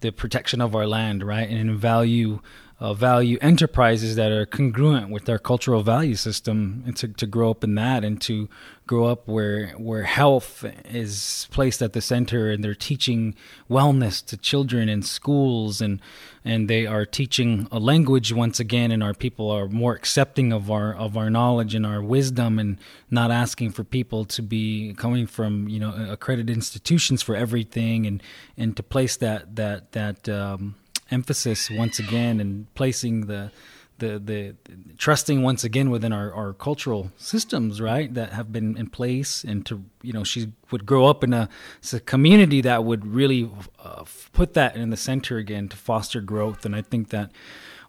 [0.00, 2.40] the protection of our land, right, and value
[2.80, 7.50] uh, value enterprises that are congruent with our cultural value system, and to, to grow
[7.50, 8.48] up in that, and to
[8.86, 13.34] grow up where where health is placed at the center, and they're teaching
[13.68, 16.00] wellness to children in schools, and
[16.44, 20.70] and they are teaching a language once again, and our people are more accepting of
[20.70, 22.78] our of our knowledge and our wisdom, and
[23.10, 28.22] not asking for people to be coming from you know accredited institutions for everything, and
[28.56, 30.76] and to place that that that um,
[31.10, 33.50] emphasis once again and placing the
[33.98, 34.54] the the
[34.96, 39.66] trusting once again within our, our cultural systems right that have been in place and
[39.66, 41.48] to you know she would grow up in a,
[41.92, 43.50] a community that would really
[43.82, 46.64] uh, put that in the center again to foster growth.
[46.64, 47.30] And i think that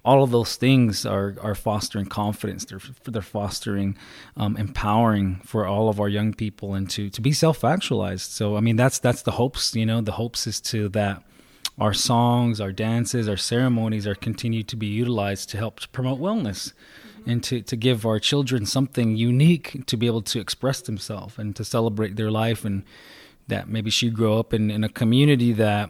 [0.06, 2.66] all of those things are are fostering confidence.
[2.66, 3.98] They're they're fostering
[4.38, 8.32] um, empowering for all of our young people and to to be self-actualized.
[8.32, 11.24] So i mean that's that's the hopes you know the hopes is to that
[11.80, 16.20] our songs, our dances, our ceremonies are continued to be utilized to help to promote
[16.20, 17.30] wellness mm-hmm.
[17.30, 21.56] and to, to give our children something unique to be able to express themselves and
[21.56, 22.84] to celebrate their life and
[23.48, 25.90] that maybe she grew up in, in a community that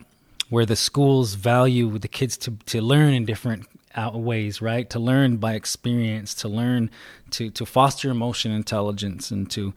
[0.50, 3.68] where the schools value the kids to, to learn in different
[4.14, 4.90] ways, right?
[4.90, 6.90] To learn by experience, to learn
[7.32, 9.74] to, to foster emotion intelligence and to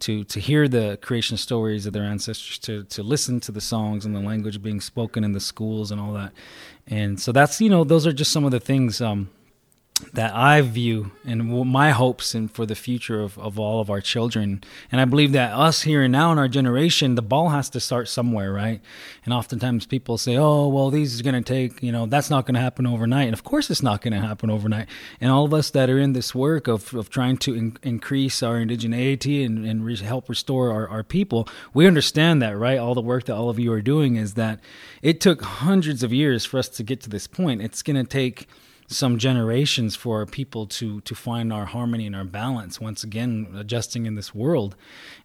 [0.00, 4.04] to to hear the creation stories of their ancestors, to to listen to the songs
[4.04, 6.32] and the language being spoken in the schools and all that.
[6.86, 9.30] And so that's you know those are just some of the things um,
[10.12, 14.02] that I view and my hopes and for the future of, of all of our
[14.02, 14.62] children.
[14.92, 17.80] And I believe that us here and now in our generation, the ball has to
[17.80, 18.82] start somewhere, right?
[19.24, 22.44] And oftentimes people say, oh, well, these are going to take, you know, that's not
[22.44, 23.28] going to happen overnight.
[23.28, 24.88] And of course it's not going to happen overnight.
[25.18, 28.42] And all of us that are in this work of, of trying to in, increase
[28.42, 32.78] our indigeneity and, and re- help restore our, our people, we understand that, right?
[32.78, 34.60] All the work that all of you are doing is that
[35.00, 37.62] it took hundreds of years for us to get to this point.
[37.62, 38.46] It's going to take
[38.86, 44.06] some generations for people to to find our harmony and our balance once again adjusting
[44.06, 44.76] in this world.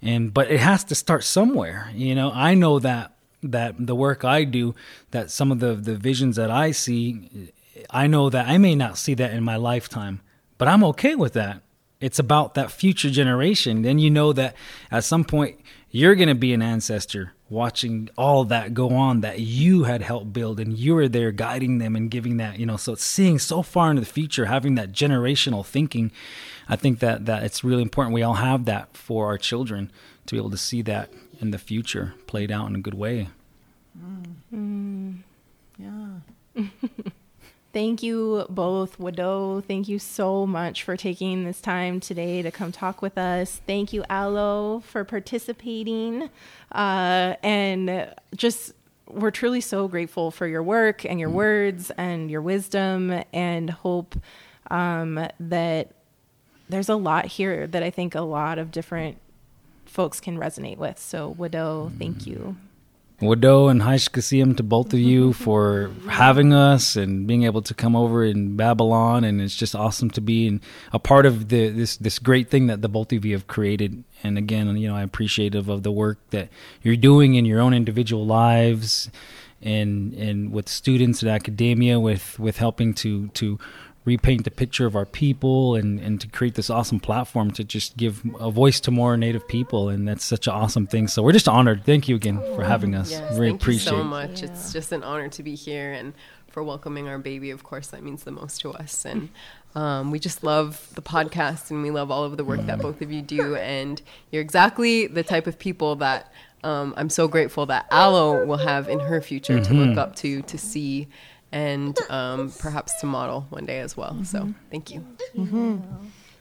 [0.01, 2.32] And but it has to start somewhere you know?
[2.32, 4.76] I know that that the work i do
[5.09, 7.51] that some of the the visions that i see
[7.89, 10.22] i know that i may not see that in my lifetime
[10.62, 11.64] but i'm okay with that.
[11.99, 13.82] It's about that future generation.
[13.82, 14.55] Then you know that
[14.91, 15.59] at some point
[15.89, 20.32] you're going to be an ancestor watching all that go on that you had helped
[20.32, 23.62] build and you were there guiding them and giving that you know so seeing so
[23.62, 26.10] far into the future having that generational thinking
[26.70, 29.91] i think that that it's really important we all have that for our children
[30.26, 33.28] to be able to see that in the future played out in a good way.
[34.54, 35.18] Mm.
[35.78, 36.64] yeah
[37.74, 39.63] Thank you both, Wado.
[39.63, 43.61] Thank you so much for taking this time today to come talk with us.
[43.65, 46.30] Thank you, Alo, for participating.
[46.74, 48.74] Uh, and just,
[49.07, 51.34] we're truly so grateful for your work and your mm.
[51.34, 54.15] words and your wisdom, and hope
[54.69, 55.91] um, that
[56.67, 59.17] there's a lot here that I think a lot of different
[59.86, 60.99] folks can resonate with.
[60.99, 62.57] So, Wado, thank you.
[63.22, 67.95] Wado and Haishkasiam to both of you for having us and being able to come
[67.95, 69.24] over in Babylon.
[69.24, 70.61] And it's just awesome to be in,
[70.91, 74.03] a part of the, this this great thing that the both of you have created.
[74.24, 76.49] And again, you know, I'm appreciative of the work that
[76.82, 79.09] you're doing in your own individual lives
[79.61, 83.59] and and with students at academia with with helping to to
[84.04, 87.97] repaint the picture of our people and, and to create this awesome platform to just
[87.97, 89.89] give a voice to more native people.
[89.89, 91.08] And that's such an awesome thing.
[91.08, 91.86] So we're just honored.
[91.86, 93.12] Thank you again for having us.
[93.12, 94.41] Yes, really thank appreciate you so much.
[94.41, 94.49] Yeah.
[94.49, 96.14] it's just an honor to be here and
[96.47, 97.52] for welcoming our baby.
[97.52, 99.06] Of course that means the most to us.
[99.06, 99.30] And
[99.76, 103.02] um, we just love the podcast and we love all of the work that both
[103.02, 103.56] of you do.
[103.56, 106.32] And you're exactly the type of people that
[106.64, 109.64] um, i'm so grateful that alo will have in her future mm-hmm.
[109.64, 109.97] to look mm-hmm.
[109.97, 111.08] up to to see
[111.52, 114.12] and um, perhaps to model one day as well.
[114.12, 114.24] Mm-hmm.
[114.24, 115.06] So thank you.
[115.36, 115.78] Mm-hmm.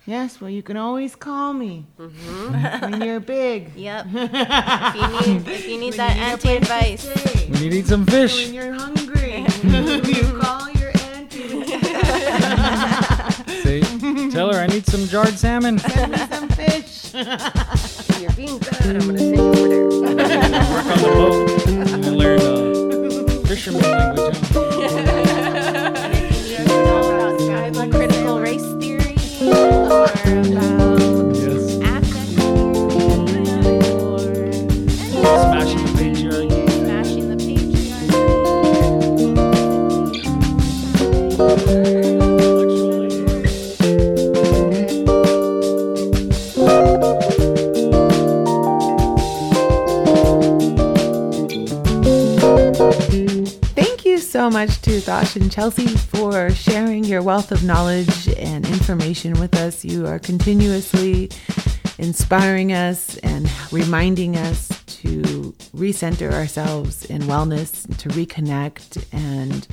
[0.07, 2.91] Yes, well, you can always call me mm-hmm.
[2.91, 3.71] when you're big.
[3.77, 4.07] Yep.
[4.13, 7.07] if you need, if you need that auntie advice.
[7.49, 8.47] When you need some fish.
[8.47, 11.65] When you're hungry, you call your auntie.
[13.63, 15.79] See, tell her I need some jarred salmon.
[15.79, 17.15] Send me some fish.
[18.21, 18.97] you're being good.
[18.97, 19.89] I'm gonna send you over there.
[19.89, 22.30] Work on the boat
[23.51, 24.38] fisherman language.
[24.53, 25.26] Huh?
[30.32, 30.80] Yeah.
[54.51, 59.84] Much to Thosh and Chelsea for sharing your wealth of knowledge and information with us.
[59.84, 61.30] You are continuously
[61.98, 69.68] inspiring us and reminding us to recenter ourselves in wellness, to reconnect and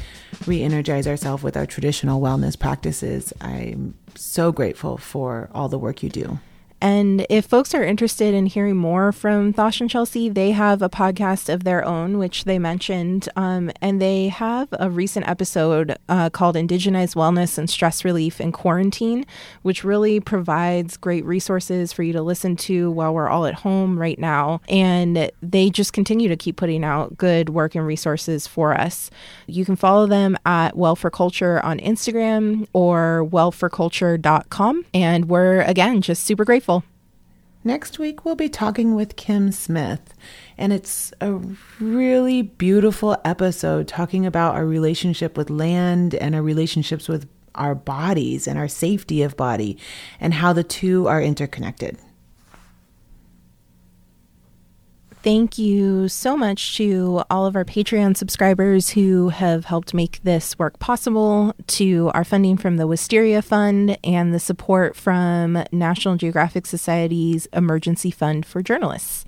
[0.46, 3.34] re energize ourselves with our traditional wellness practices.
[3.42, 6.40] I'm so grateful for all the work you do.
[6.80, 10.90] And if folks are interested in hearing more from Thosh and Chelsea, they have a
[10.90, 13.28] podcast of their own, which they mentioned.
[13.36, 18.52] Um, and they have a recent episode uh, called Indigenized Wellness and Stress Relief in
[18.52, 19.26] Quarantine,
[19.64, 23.98] which really provides great resources for you to listen to while we're all at home
[23.98, 24.62] right now.
[24.70, 29.10] And they just continue to keep putting out good work and resources for us.
[29.48, 34.86] You can follow them at Well for Culture on Instagram or wellforculture.com.
[34.94, 36.77] And we're, again, just super grateful
[37.68, 40.14] Next week, we'll be talking with Kim Smith,
[40.58, 41.38] and it's a
[41.82, 48.48] really beautiful episode talking about our relationship with land and our relationships with our bodies
[48.48, 49.78] and our safety of body
[50.22, 51.98] and how the two are interconnected.
[55.28, 60.58] Thank you so much to all of our Patreon subscribers who have helped make this
[60.58, 66.66] work possible, to our funding from the Wisteria Fund, and the support from National Geographic
[66.66, 69.26] Society's Emergency Fund for Journalists.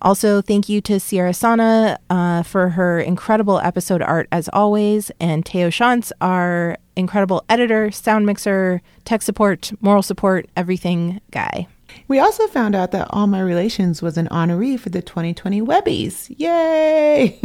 [0.00, 5.46] Also, thank you to Ciara Sana uh, for her incredible episode art as always, and
[5.46, 11.68] Teo Shantz, our incredible editor, sound mixer, tech support, moral support, everything guy.
[12.08, 16.34] We also found out that All My Relations was an honoree for the 2020 Webbies.
[16.36, 17.38] Yay!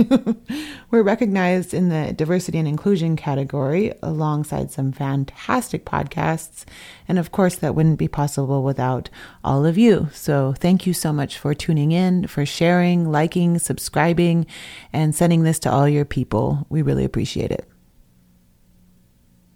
[0.91, 6.65] We're recognized in the diversity and inclusion category alongside some fantastic podcasts.
[7.07, 9.09] And of course, that wouldn't be possible without
[9.43, 10.09] all of you.
[10.13, 14.45] So thank you so much for tuning in, for sharing, liking, subscribing,
[14.91, 16.65] and sending this to all your people.
[16.69, 17.67] We really appreciate it.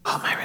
[0.05, 0.35] All My